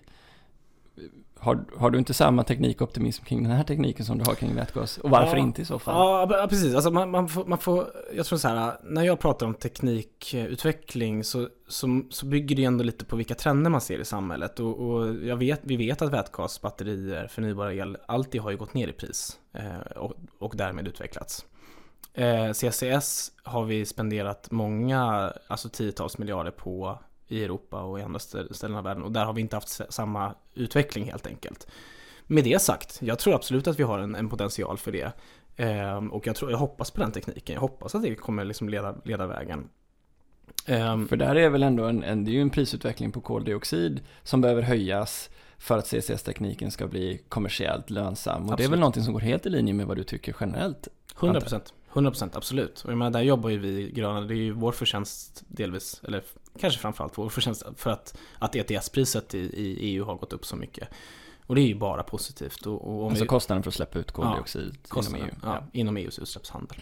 [1.40, 4.98] har, har du inte samma teknikoptimism kring den här tekniken som du har kring vätgas?
[4.98, 5.94] Och varför ja, inte i så fall?
[6.30, 6.74] Ja, precis.
[6.74, 11.24] Alltså man, man, får, man får, jag tror så här, när jag pratar om teknikutveckling
[11.24, 14.60] så, så, så bygger det ändå lite på vilka trender man ser i samhället.
[14.60, 18.74] Och, och jag vet, vi vet att vätgas, batterier, förnybar el alltid har ju gått
[18.74, 21.44] ner i pris eh, och, och därmed utvecklats.
[22.14, 26.98] Eh, CCS har vi spenderat många, alltså tiotals miljarder på
[27.32, 30.34] i Europa och i andra ställen av världen och där har vi inte haft samma
[30.54, 31.66] utveckling helt enkelt.
[32.26, 35.12] Med det sagt, jag tror absolut att vi har en, en potential för det.
[35.56, 38.68] Ehm, och jag, tror, jag hoppas på den tekniken, jag hoppas att det kommer liksom
[38.68, 39.68] leda, leda vägen.
[40.66, 44.00] Ehm, för där är väl ändå en, en, det är ju en prisutveckling på koldioxid
[44.22, 48.34] som behöver höjas för att CCS-tekniken ska bli kommersiellt lönsam.
[48.34, 48.58] Och absolut.
[48.58, 50.88] det är väl någonting som går helt i linje med vad du tycker generellt?
[51.16, 51.72] 100%.
[51.92, 52.82] 100% absolut.
[52.84, 56.22] Och jag menar, där jobbar ju vi gröna, det är ju vår förtjänst delvis, eller
[56.58, 60.56] kanske framförallt vår förtjänst för att, att ETS-priset i, i EU har gått upp så
[60.56, 60.88] mycket.
[61.46, 62.66] Och det är ju bara positivt.
[62.66, 65.34] Och, och alltså vi, kostnaden för att släppa ut koldioxid ja, inom EU?
[65.42, 66.76] Ja, ja, inom EUs utsläppshandel.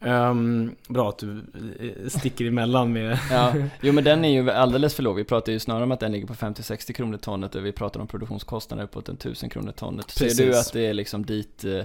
[0.00, 1.44] Um, bra att du
[1.80, 3.18] eh, sticker emellan med...
[3.30, 5.16] ja, jo men den är ju alldeles för låg.
[5.16, 8.00] Vi pratar ju snarare om att den ligger på 50-60 kronor tonnet och vi pratar
[8.00, 10.06] om produktionskostnader på 1000 kronor tonnet.
[10.06, 10.36] Precis.
[10.36, 11.82] Ser du att det är liksom dit eh,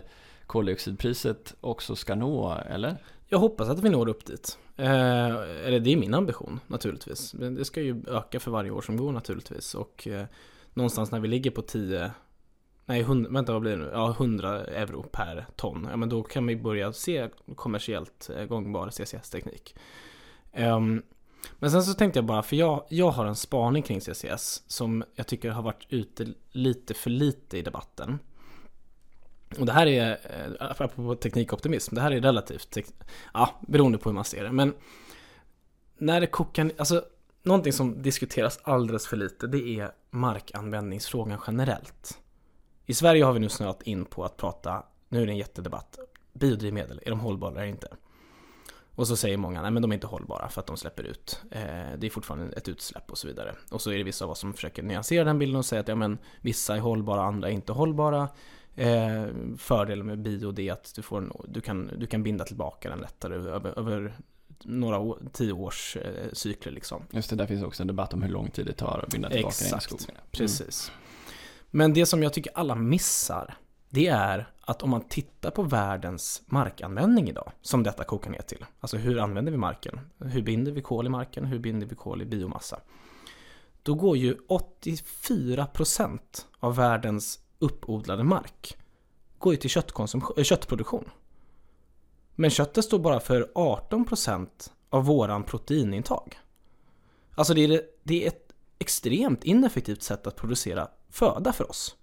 [0.47, 2.97] koldioxidpriset också ska nå, eller?
[3.33, 4.57] Jag hoppas att vi når upp dit.
[4.75, 7.31] Eh, eller det är min ambition naturligtvis.
[7.31, 9.75] Det ska ju öka för varje år som går naturligtvis.
[9.75, 10.25] Och eh,
[10.73, 12.11] någonstans när vi ligger på 10
[12.85, 13.89] Nej, 100, vänta vad blir det nu?
[13.93, 15.87] Ja, 100 euro per ton.
[15.91, 19.75] Ja, men då kan vi börja se kommersiellt eh, gångbar CCS-teknik.
[20.53, 21.03] Um, ehm,
[21.59, 25.03] men sen så tänkte jag bara, för jag, jag har en spaning kring CCS som
[25.15, 28.19] jag tycker har varit ute lite för lite i debatten.
[29.59, 32.85] Och det här är, eh, apropå teknikoptimism, det här är relativt, tek,
[33.33, 34.51] ja, beroende på hur man ser det.
[34.51, 34.73] Men
[35.97, 37.05] när det kokar, alltså
[37.43, 42.19] någonting som diskuteras alldeles för lite, det är markanvändningsfrågan generellt.
[42.85, 45.99] I Sverige har vi nu snöat in på att prata, nu är det en jättedebatt,
[46.33, 47.87] biodrivmedel, är de hållbara eller inte?
[48.95, 51.41] Och så säger många, nej men de är inte hållbara för att de släpper ut.
[51.51, 51.61] Eh,
[51.97, 53.55] det är fortfarande ett utsläpp och så vidare.
[53.71, 55.87] Och så är det vissa av oss som försöker nyansera den bilden och säga att
[55.87, 58.29] ja men vissa är hållbara, andra är inte hållbara.
[58.75, 59.25] Eh,
[59.57, 62.99] fördelen med bio är att du, får en, du, kan, du kan binda tillbaka den
[62.99, 64.13] lättare över, över
[64.63, 67.03] några år, tio års eh, cykler liksom.
[67.11, 69.29] Just det, där finns också en debatt om hur lång tid det tar att binda
[69.29, 70.15] tillbaka Exakt, den i skogen.
[70.15, 70.21] Mm.
[70.31, 70.91] precis.
[71.71, 73.57] Men det som jag tycker alla missar,
[73.89, 78.65] det är att om man tittar på världens markanvändning idag, som detta kokar ner till,
[78.79, 79.99] alltså hur använder vi marken?
[80.19, 81.45] Hur binder vi kol i marken?
[81.45, 82.79] Hur binder vi kol i biomassa?
[83.83, 86.19] Då går ju 84%
[86.59, 88.77] av världens uppodlade mark
[89.37, 89.77] går ju till
[90.37, 91.09] eh, köttproduktion.
[92.35, 94.47] Men köttet står bara för 18%
[94.89, 96.39] av våran proteinintag.
[97.35, 101.95] Alltså det är, det är ett extremt ineffektivt sätt att producera föda för oss.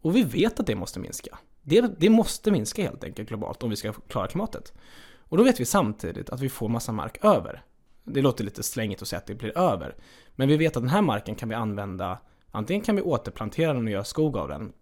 [0.00, 1.38] Och vi vet att det måste minska.
[1.62, 4.72] Det, det måste minska helt enkelt globalt om vi ska klara klimatet.
[5.18, 7.64] Och då vet vi samtidigt att vi får massa mark över.
[8.04, 9.96] Det låter lite slängigt att säga att det blir över.
[10.34, 12.18] Men vi vet att den här marken kan vi använda,
[12.54, 14.72] antingen kan vi återplantera den och göra skog av den.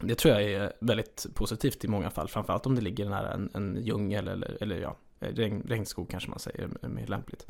[0.00, 3.50] Det tror jag är väldigt positivt i många fall, framförallt om det ligger nära en,
[3.54, 7.46] en djungel eller, eller ja, regn, regnskog kanske man säger är mer lämpligt.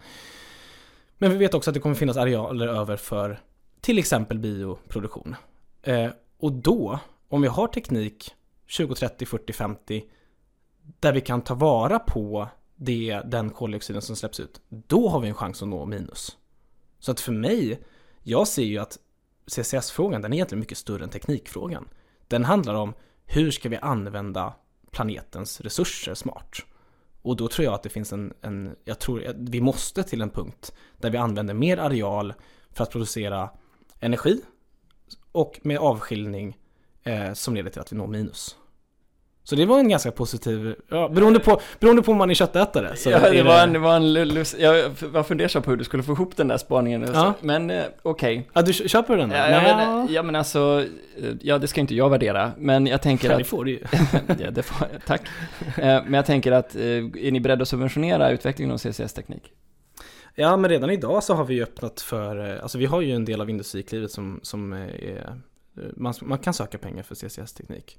[1.19, 3.41] Men vi vet också att det kommer finnas arealer över för
[3.81, 5.37] till exempel bioproduktion.
[5.83, 6.99] Eh, och då,
[7.29, 8.35] om vi har teknik
[8.67, 10.05] 20, 30, 40, 50
[11.01, 15.29] där vi kan ta vara på det, den koldioxiden som släpps ut, då har vi
[15.29, 16.37] en chans att nå minus.
[16.99, 17.81] Så att för mig,
[18.23, 18.99] jag ser ju att
[19.47, 21.89] CCS-frågan, den är egentligen mycket större än teknikfrågan.
[22.29, 22.95] Den handlar om
[23.27, 24.55] hur ska vi använda
[24.91, 26.57] planetens resurser smart?
[27.23, 30.21] Och då tror jag att det finns en, en jag tror att vi måste till
[30.21, 32.35] en punkt där vi använder mer areal
[32.71, 33.51] för att producera
[34.01, 34.41] energi
[35.33, 36.59] och med avskiljning
[37.03, 38.57] eh, som leder till att vi når minus.
[39.47, 42.97] Så det var en ganska positiv, ja, beroende, på, beroende på om man är köttätare.
[42.97, 45.85] Så ja, det, var en, det var en lust, jag var fundersam på hur du
[45.85, 47.09] skulle få ihop den där spaningen.
[47.15, 47.35] Ja.
[47.41, 48.39] Men eh, okej.
[48.39, 48.51] Okay.
[48.53, 49.31] Ja, du köper den?
[49.31, 50.87] Ja, ja, men, ja, men alltså,
[51.23, 53.39] eh, ja det ska inte jag värdera, men jag tänker ja, att...
[53.39, 53.79] det får du ju.
[54.39, 55.23] ja, det får, tack.
[55.77, 59.53] Eh, men jag tänker att, är ni beredda att subventionera utvecklingen av CCS-teknik?
[60.35, 63.25] Ja, men redan idag så har vi ju öppnat för, alltså vi har ju en
[63.25, 65.35] del av Industriklivet som, som är,
[65.97, 67.99] man, man kan söka pengar för CCS-teknik.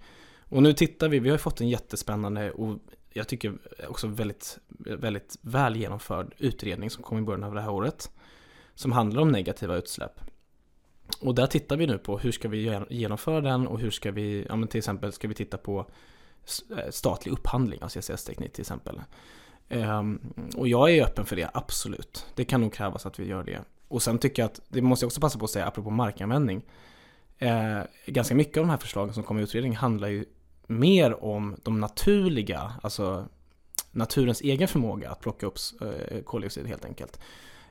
[0.49, 2.79] Och nu tittar vi, vi har fått en jättespännande och
[3.13, 7.71] jag tycker också väldigt, väldigt väl genomförd utredning som kom i början av det här
[7.71, 8.11] året.
[8.75, 10.19] Som handlar om negativa utsläpp.
[11.21, 14.45] Och där tittar vi nu på hur ska vi genomföra den och hur ska vi,
[14.49, 15.85] ja men till exempel ska vi titta på
[16.77, 19.01] eh, statlig upphandling av CCS-teknik till exempel.
[19.69, 22.25] Ehm, och jag är öppen för det, absolut.
[22.35, 23.59] Det kan nog krävas att vi gör det.
[23.87, 26.61] Och sen tycker jag att, det måste jag också passa på att säga apropå markanvändning.
[27.37, 30.25] Eh, ganska mycket av de här förslagen som kommer i utredningen handlar ju
[30.67, 33.27] mer om de naturliga, alltså
[33.91, 37.19] naturens egen förmåga att plocka upp eh, koldioxid helt enkelt.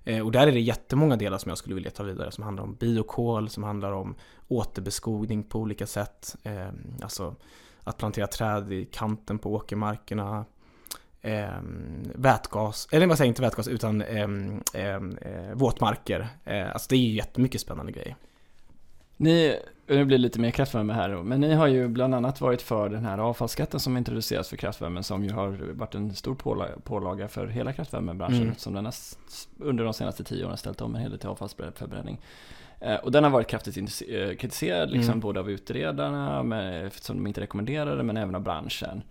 [0.05, 2.65] Eh, och där är det jättemånga delar som jag skulle vilja ta vidare som handlar
[2.65, 4.15] om biokol, som handlar om
[4.49, 6.37] återbeskogning på olika sätt.
[6.43, 6.69] Eh,
[7.03, 7.37] alltså
[7.85, 10.45] att plantera träd i kanten på åkermarkerna.
[11.21, 11.61] Eh,
[12.15, 14.29] vätgas, eller vad säger inte vätgas utan eh,
[14.75, 16.29] eh, eh, våtmarker.
[16.45, 18.17] Eh, alltså det är ju jättemycket spännande grejer.
[19.17, 19.57] Ni,
[19.87, 22.89] nu blir det lite mer kraftvärme här men ni har ju bland annat varit för
[22.89, 26.35] den här avfallsskatten som introduceras för kraftvärmen som ju har varit en stor
[26.85, 28.55] pålaga för hela kraftvärmebranschen mm.
[28.55, 28.95] som den har
[29.59, 32.21] under de senaste tio åren ställt om en hel del till avfallsförbränning.
[32.85, 35.21] Eh, och den har varit kraftigt eh, kritiserad, liksom mm.
[35.21, 39.03] både av utredarna, med, som de inte rekommenderade, men även av branschen.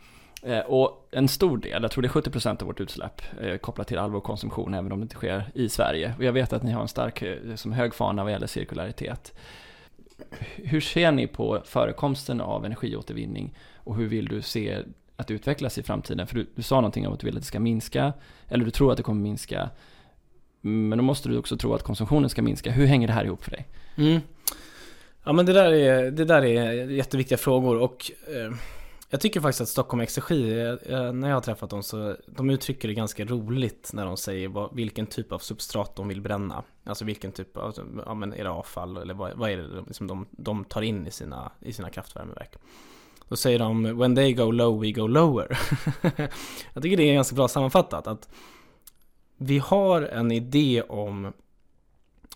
[0.43, 3.21] Eh, och en stor del, jag tror det är 70% av vårt utsläpp
[3.61, 6.13] kopplat till all vår konsumtion, även om det inte sker i Sverige.
[6.17, 7.23] Och jag vet att ni har en stark,
[7.55, 9.33] som hög fana vad gäller cirkularitet
[10.55, 14.77] hur ser ni på förekomsten av energiåtervinning och hur vill du se
[15.15, 16.27] att det utvecklas i framtiden?
[16.27, 18.13] För du, du sa någonting om att du vill att det ska minska,
[18.49, 19.69] eller du tror att det kommer minska.
[20.61, 22.71] Men då måste du också tro att konsumtionen ska minska.
[22.71, 23.67] Hur hänger det här ihop för dig?
[23.97, 24.21] Mm.
[25.23, 28.53] Ja men det där är, det där är jätteviktiga frågor och eh,
[29.13, 32.49] jag tycker faktiskt att Stockholm Exergi, eh, eh, när jag har träffat dem så de
[32.49, 36.63] uttrycker det ganska roligt när de säger vad, vilken typ av substrat de vill bränna.
[36.83, 40.07] Alltså vilken typ av, ja men är det avfall eller vad, vad är det som
[40.07, 42.55] de, de tar in i sina, i sina kraftvärmeverk.
[43.27, 45.59] Då säger de When they go low we go lower.
[46.73, 48.07] jag tycker det är ganska bra sammanfattat.
[48.07, 48.29] att
[49.37, 51.33] Vi har en idé om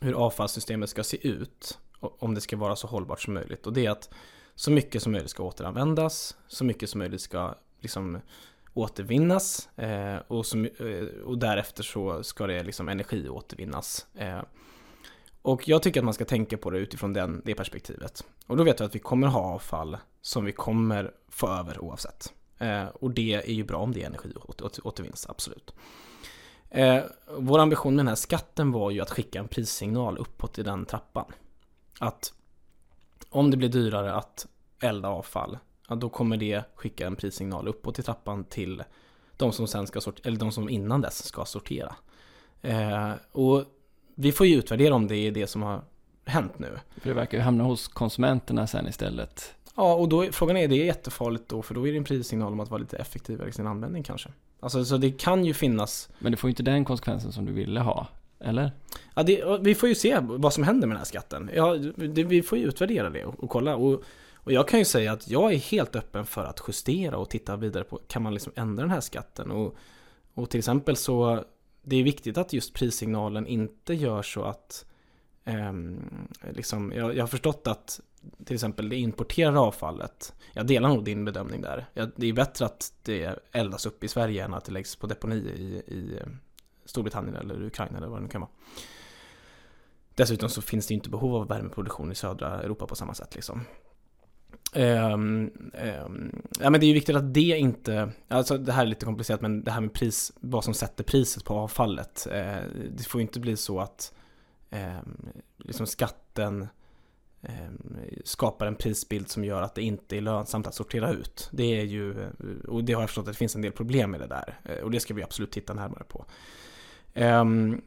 [0.02, 1.80] hur avfallssystemet ska se ut.
[2.00, 3.68] Om det ska vara så hållbart som möjligt.
[3.68, 4.10] Och det är att
[4.58, 6.38] så mycket som möjligt ska återanvändas.
[6.48, 8.22] Så mycket som möjligt ska liksom
[8.74, 9.70] återvinnas.
[9.76, 14.08] Eh, och, som, eh, och därefter så ska det liksom energiåtervinnas.
[14.16, 14.42] Eh,
[15.42, 18.24] och jag tycker att man ska tänka på det utifrån den, det perspektivet.
[18.48, 22.34] Och då vet vi att vi kommer ha avfall som vi kommer få över oavsett.
[22.58, 25.74] Eh, och det är ju bra om det är energiåtervinns, absolut.
[26.70, 27.04] Eh,
[27.38, 30.86] vår ambition med den här skatten var ju att skicka en prissignal uppåt i den
[30.86, 31.32] trappan.
[32.00, 32.34] Att
[33.38, 34.48] om det blir dyrare att
[34.80, 35.58] elda avfall,
[35.90, 38.84] ja, då kommer det skicka en prissignal uppåt i trappan till
[39.38, 41.96] de som sen ska sortera, eller de som innan dess ska sortera.
[42.62, 43.64] Eh, och
[44.16, 45.82] vi får ju utvärdera om det är det som har
[46.26, 46.80] hänt nu.
[47.02, 49.54] För det verkar ju hamna hos konsumenterna sen istället.
[49.76, 52.54] Ja, och då frågan är, det är jättefarligt då, för då är det en prissignal
[52.54, 54.30] om att vara lite effektivare i sin användning kanske.
[54.60, 56.10] Alltså, så det kan ju finnas...
[56.20, 58.08] Men det får ju inte den konsekvensen som du ville ha,
[58.40, 58.72] eller?
[59.16, 61.50] Ja, det, vi får ju se vad som händer med den här skatten.
[61.56, 63.76] Ja, det, vi får ju utvärdera det och, och kolla.
[63.76, 67.30] Och, och jag kan ju säga att jag är helt öppen för att justera och
[67.30, 69.52] titta vidare på, kan man liksom ändra den här skatten?
[69.52, 69.76] Och,
[70.34, 71.44] och till exempel så
[71.84, 74.86] det är viktigt att just prissignalen inte gör så att
[75.46, 75.74] eh,
[76.54, 78.00] liksom, jag, jag, har förstått att
[78.46, 81.86] till exempel det importerade avfallet, jag delar nog din bedömning där.
[82.16, 85.36] det är bättre att det eldas upp i Sverige än att det läggs på deponi
[85.36, 86.20] i, i
[86.88, 88.52] Storbritannien eller Ukraina eller vad det nu kan vara.
[90.16, 93.62] Dessutom så finns det inte behov av värmeproduktion i södra Europa på samma sätt liksom.
[94.76, 95.52] Um,
[96.06, 99.06] um, ja men det är ju viktigt att det inte, alltså det här är lite
[99.06, 102.28] komplicerat men det här med pris, vad som sätter priset på avfallet.
[102.30, 102.34] Uh,
[102.92, 104.14] det får ju inte bli så att
[104.72, 106.68] um, liksom skatten
[108.24, 111.50] skapar en prisbild som gör att det inte är lönsamt att sortera ut.
[111.52, 112.30] Det är ju,
[112.68, 114.60] och det har jag förstått att det finns en del problem med det där.
[114.70, 116.26] Uh, och det ska vi absolut titta närmare på.
[117.18, 117.82] Ehm,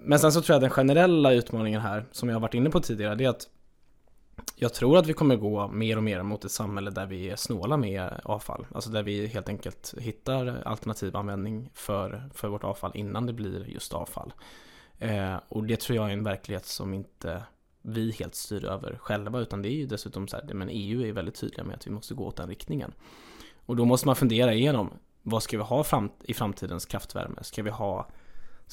[0.00, 2.80] men sen så tror jag den generella utmaningen här, som jag har varit inne på
[2.80, 3.48] tidigare, det är att
[4.56, 7.36] jag tror att vi kommer gå mer och mer mot ett samhälle där vi är
[7.36, 8.66] snåla med avfall.
[8.74, 13.68] Alltså där vi helt enkelt hittar alternativ användning för, för vårt avfall innan det blir
[13.68, 14.32] just avfall.
[14.98, 17.42] Eh, och det tror jag är en verklighet som inte
[17.82, 21.12] vi helt styr över själva utan det är ju dessutom så här, men EU är
[21.12, 22.92] väldigt tydliga med att vi måste gå åt den riktningen.
[23.66, 24.90] Och då måste man fundera igenom
[25.22, 27.42] vad ska vi ha fram, i framtidens kraftvärme?
[27.42, 28.06] Ska vi ha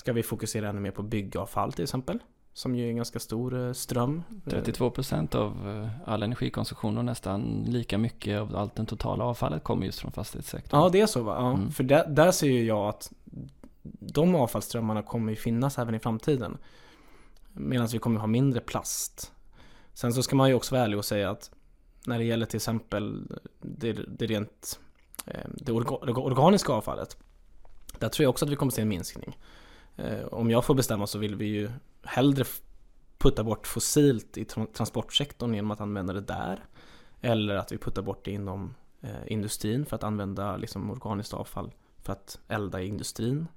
[0.02, 2.20] Ska vi fokusera ännu mer på byggavfall till exempel?
[2.54, 4.24] Som ju är en ganska stor eh, ström.
[4.46, 9.86] 32% av eh, all energikonsumtion och nästan lika mycket av allt den totala avfallet kommer
[9.86, 10.80] just från fastighetssektorn.
[10.80, 11.36] Ja, det är så va?
[11.40, 11.72] Ja, mm.
[11.72, 13.12] För där, där ser ju jag att
[14.00, 16.58] de avfallsströmmarna kommer ju finnas även i framtiden.
[17.54, 19.32] Medan vi kommer ha mindre plast.
[19.94, 21.52] Sen så ska man ju också vara ärlig och säga att
[22.06, 23.28] när det gäller till exempel
[23.60, 24.80] det, det rent
[25.26, 27.18] eh, det organiska avfallet.
[28.00, 29.38] Där tror jag också att vi kommer se en minskning.
[29.96, 31.72] Eh, om jag får bestämma så vill vi ju
[32.04, 32.46] hellre
[33.18, 36.66] putta bort fossilt i transportsektorn genom att använda det där.
[37.22, 41.72] Eller att vi puttar bort det inom eh, industrin för att använda liksom, organiskt avfall
[42.04, 43.48] för att elda i industrin.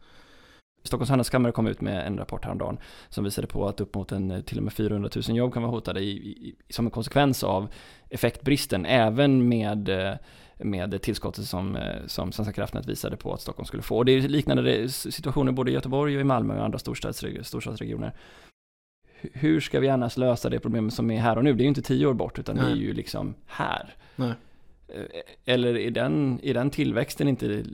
[0.82, 2.78] Stockholms handelskammare kom ut med en rapport häromdagen
[3.08, 5.62] som visade på att upp mot en, eh, till och med 400 000 jobb kan
[5.62, 7.68] vara hotade i, i, som en konsekvens av
[8.10, 10.14] effektbristen, även med eh,
[10.58, 13.96] med tillskottet som, eh, som Svenska kraftnät visade på att Stockholm skulle få.
[13.96, 18.12] Och det är liknande situationer både i Göteborg och i Malmö och andra storstadsregioner.
[19.32, 21.52] Hur ska vi annars lösa det problemet som är här och nu?
[21.52, 22.64] Det är ju inte tio år bort utan Nej.
[22.64, 23.94] det är ju liksom här.
[24.16, 24.32] Nej.
[24.88, 27.64] Eh, eller är den, är den tillväxten inte,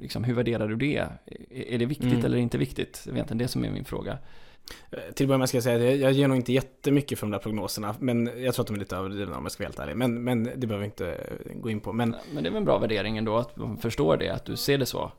[0.00, 1.06] liksom, hur värderar du det?
[1.50, 2.24] Är det viktigt mm.
[2.24, 3.02] eller inte viktigt?
[3.04, 4.18] Det är egentligen det som är min fråga.
[4.90, 7.26] Eh, till att börja med ska jag säga att jag ger nog inte jättemycket för
[7.26, 7.94] de där prognoserna.
[7.98, 9.96] Men jag tror att de är lite överdrivna om jag ska vara helt ärlig.
[9.96, 11.16] Men, men det behöver vi inte
[11.54, 11.92] gå in på.
[11.92, 14.56] Men, men det är väl en bra värdering ändå att man förstår det, att du
[14.56, 15.12] ser det så.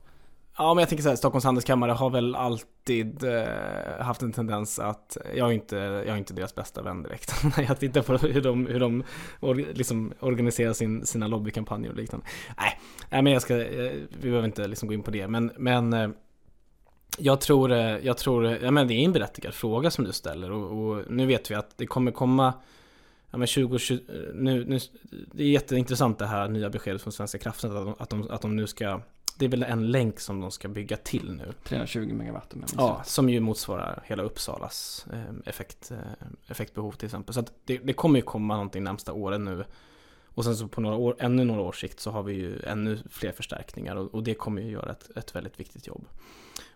[0.58, 3.46] Ja, men jag tänker så här, Stockholms handelskammare har väl alltid eh,
[4.00, 7.44] haft en tendens att, jag är inte, jag är inte deras bästa vän direkt.
[7.58, 9.04] När jag tittar på hur de, hur de
[9.40, 12.26] or, liksom organiserar sin, sina lobbykampanjer och liknande.
[12.58, 12.80] Nej,
[13.10, 15.28] nej men jag ska, eh, vi behöver inte liksom gå in på det.
[15.28, 16.10] Men, men eh,
[17.18, 20.52] jag tror, eh, jag tror, ja men det är en berättigad fråga som du ställer
[20.52, 22.54] och, och nu vet vi att det kommer komma
[23.32, 24.00] Ja men 2020,
[24.34, 24.80] nu, nu,
[25.34, 28.42] det är jätteintressant det här nya beskedet från Svenska kraftnät att de, att de, att
[28.42, 29.02] de nu ska
[29.38, 31.54] det är väl en länk som de ska bygga till nu.
[31.64, 35.98] 320 megawatt om Ja, som ju motsvarar hela Uppsalas eh, effekt, eh,
[36.48, 37.34] effektbehov till exempel.
[37.34, 39.66] Så att det, det kommer ju komma någonting närmsta åren nu.
[40.28, 43.00] Och sen så på några år, ännu några års sikt så har vi ju ännu
[43.10, 46.06] fler förstärkningar och, och det kommer ju göra ett, ett väldigt viktigt jobb.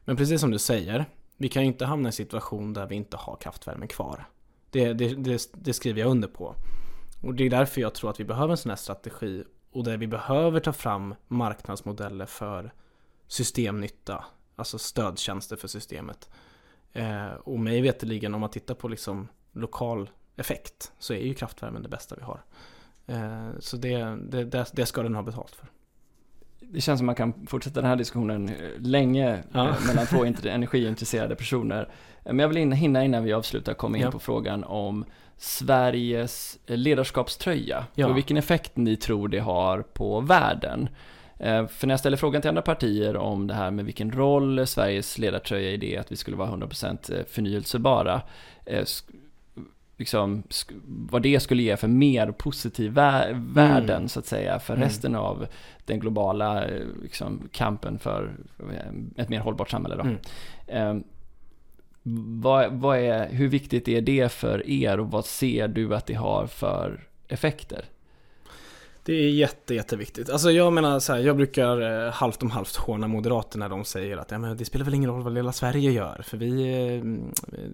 [0.05, 1.05] Men precis som du säger,
[1.37, 4.25] vi kan ju inte hamna i en situation där vi inte har kraftvärme kvar.
[4.69, 6.55] Det, det, det, det skriver jag under på.
[7.23, 9.97] Och det är därför jag tror att vi behöver en sån här strategi och där
[9.97, 12.73] vi behöver ta fram marknadsmodeller för
[13.27, 14.25] systemnytta,
[14.55, 16.29] alltså stödtjänster för systemet.
[16.93, 21.83] Eh, och mig veterligen om man tittar på liksom lokal effekt så är ju kraftvärmen
[21.83, 22.43] det bästa vi har.
[23.07, 25.67] Eh, så det, det, det, ska den ha betalt för.
[26.69, 29.69] Det känns som man kan fortsätta den här diskussionen eh, länge ja.
[29.69, 31.89] Eh, mellan två energiintresserade personer.
[32.23, 34.11] Men jag vill hinna innan vi avslutar komma in ja.
[34.11, 35.05] på frågan om
[35.37, 38.07] Sveriges ledarskapströja ja.
[38.07, 40.89] och vilken effekt ni tror det har på världen.
[41.37, 45.17] För när jag ställer frågan till andra partier om det här med vilken roll Sveriges
[45.17, 48.21] ledartröja i det att vi skulle vara 100% förnyelsebara
[49.97, 50.43] liksom,
[50.85, 54.09] vad det skulle ge för mer positiv vä värden mm.
[54.09, 54.83] så att säga för mm.
[54.83, 55.47] resten av
[55.85, 56.63] den globala
[57.01, 58.35] liksom, kampen för
[59.15, 59.95] ett mer hållbart samhälle.
[59.95, 60.03] Då.
[60.03, 60.17] Mm.
[60.67, 61.05] Eh,
[62.41, 66.13] vad, vad är, hur viktigt är det för er och vad ser du att det
[66.13, 67.85] har för effekter?
[69.05, 70.29] Det är jätte, jätteviktigt.
[70.29, 73.85] Alltså jag menar så här, jag brukar eh, halvt om halvt håna moderater när de
[73.85, 76.49] säger att ja, men det spelar väl ingen roll vad lilla Sverige gör, för vi,
[76.49, 77.03] eh,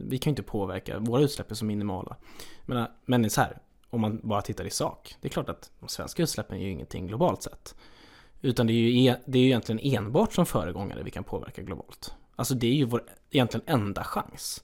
[0.09, 2.15] vi kan ju inte påverka, våra utsläpp är så minimala.
[2.65, 3.57] Men, eh, men så här,
[3.89, 6.69] om man bara tittar i sak, det är klart att de svenska utsläppen är ju
[6.69, 7.75] ingenting globalt sett.
[8.41, 11.61] Utan det är ju, e, det är ju egentligen enbart som föregångare vi kan påverka
[11.61, 12.13] globalt.
[12.36, 14.63] Alltså det är ju vår egentligen enda chans.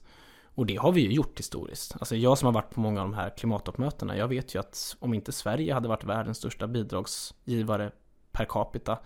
[0.58, 1.96] Och det har vi ju gjort historiskt.
[1.98, 4.96] Alltså jag som har varit på många av de här klimattoppmötena, jag vet ju att
[4.98, 7.90] om inte Sverige hade varit världens största bidragsgivare
[8.32, 8.98] per capita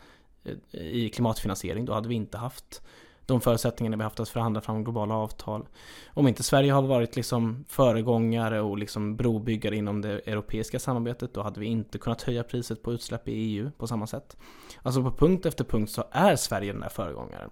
[0.45, 2.83] eh, i klimatfinansiering, då hade vi inte haft
[3.27, 5.69] de förutsättningarna vi haft att förhandla fram globala avtal.
[6.15, 11.43] Om inte Sverige har varit liksom föregångare och liksom brobyggare inom det europeiska samarbetet, då
[11.43, 14.37] hade vi inte kunnat höja priset på utsläpp i EU på samma sätt.
[14.83, 17.51] Alltså på punkt efter punkt så är Sverige den där föregångaren.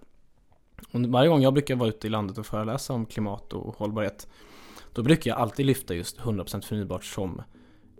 [0.91, 4.27] Och varje gång jag brukar vara ute i landet och föreläsa om klimat och hållbarhet
[4.93, 7.41] Då brukar jag alltid lyfta just 100% förnybart som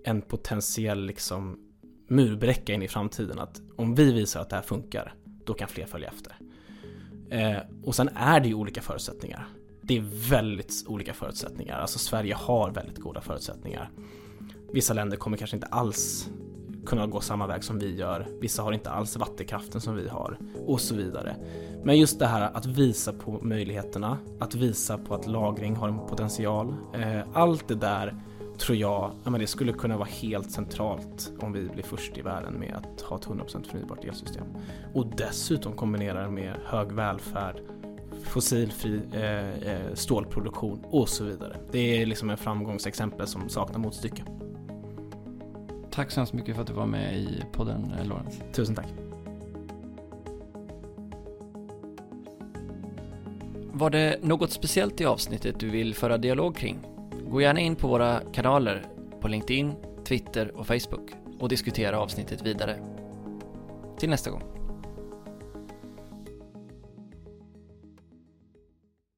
[0.04, 1.60] en potentiell liksom
[2.08, 3.40] murbräcka in i framtiden.
[3.40, 5.14] Att om vi visar att det här funkar,
[5.46, 6.36] då kan fler följa efter.
[7.30, 9.48] Eh, och sen är det ju olika förutsättningar.
[9.82, 11.80] Det är väldigt olika förutsättningar.
[11.80, 13.90] Alltså Sverige har väldigt goda förutsättningar.
[14.74, 16.30] Vissa länder kommer kanske inte alls
[16.86, 18.28] kunna gå samma väg som vi gör.
[18.40, 21.36] Vissa har inte alls vattenkraften som vi har och så vidare.
[21.84, 26.00] Men just det här att visa på möjligheterna, att visa på att lagring har en
[26.00, 26.76] potential.
[26.94, 28.16] Eh, allt det där
[28.58, 32.22] tror jag, ja, men det skulle kunna vara helt centralt om vi blir först i
[32.22, 34.46] världen med att ha ett 100% förnybart elsystem.
[34.94, 37.62] Och dessutom kombinera det med hög välfärd,
[38.24, 41.58] fossilfri eh, eh, stålproduktion och så vidare.
[41.72, 44.24] Det är liksom en framgångsexempel som saknar motstycke.
[45.92, 48.40] Tack så hemskt mycket för att du var med i podden, eh, Lorentz.
[48.54, 48.88] Tusen tack.
[53.74, 56.80] Var det något speciellt i avsnittet du vill föra dialog kring?
[57.30, 58.86] Gå gärna in på våra kanaler
[59.22, 59.74] på LinkedIn,
[60.04, 62.80] Twitter och Facebook och diskutera avsnittet vidare.
[63.98, 64.61] Till nästa gång.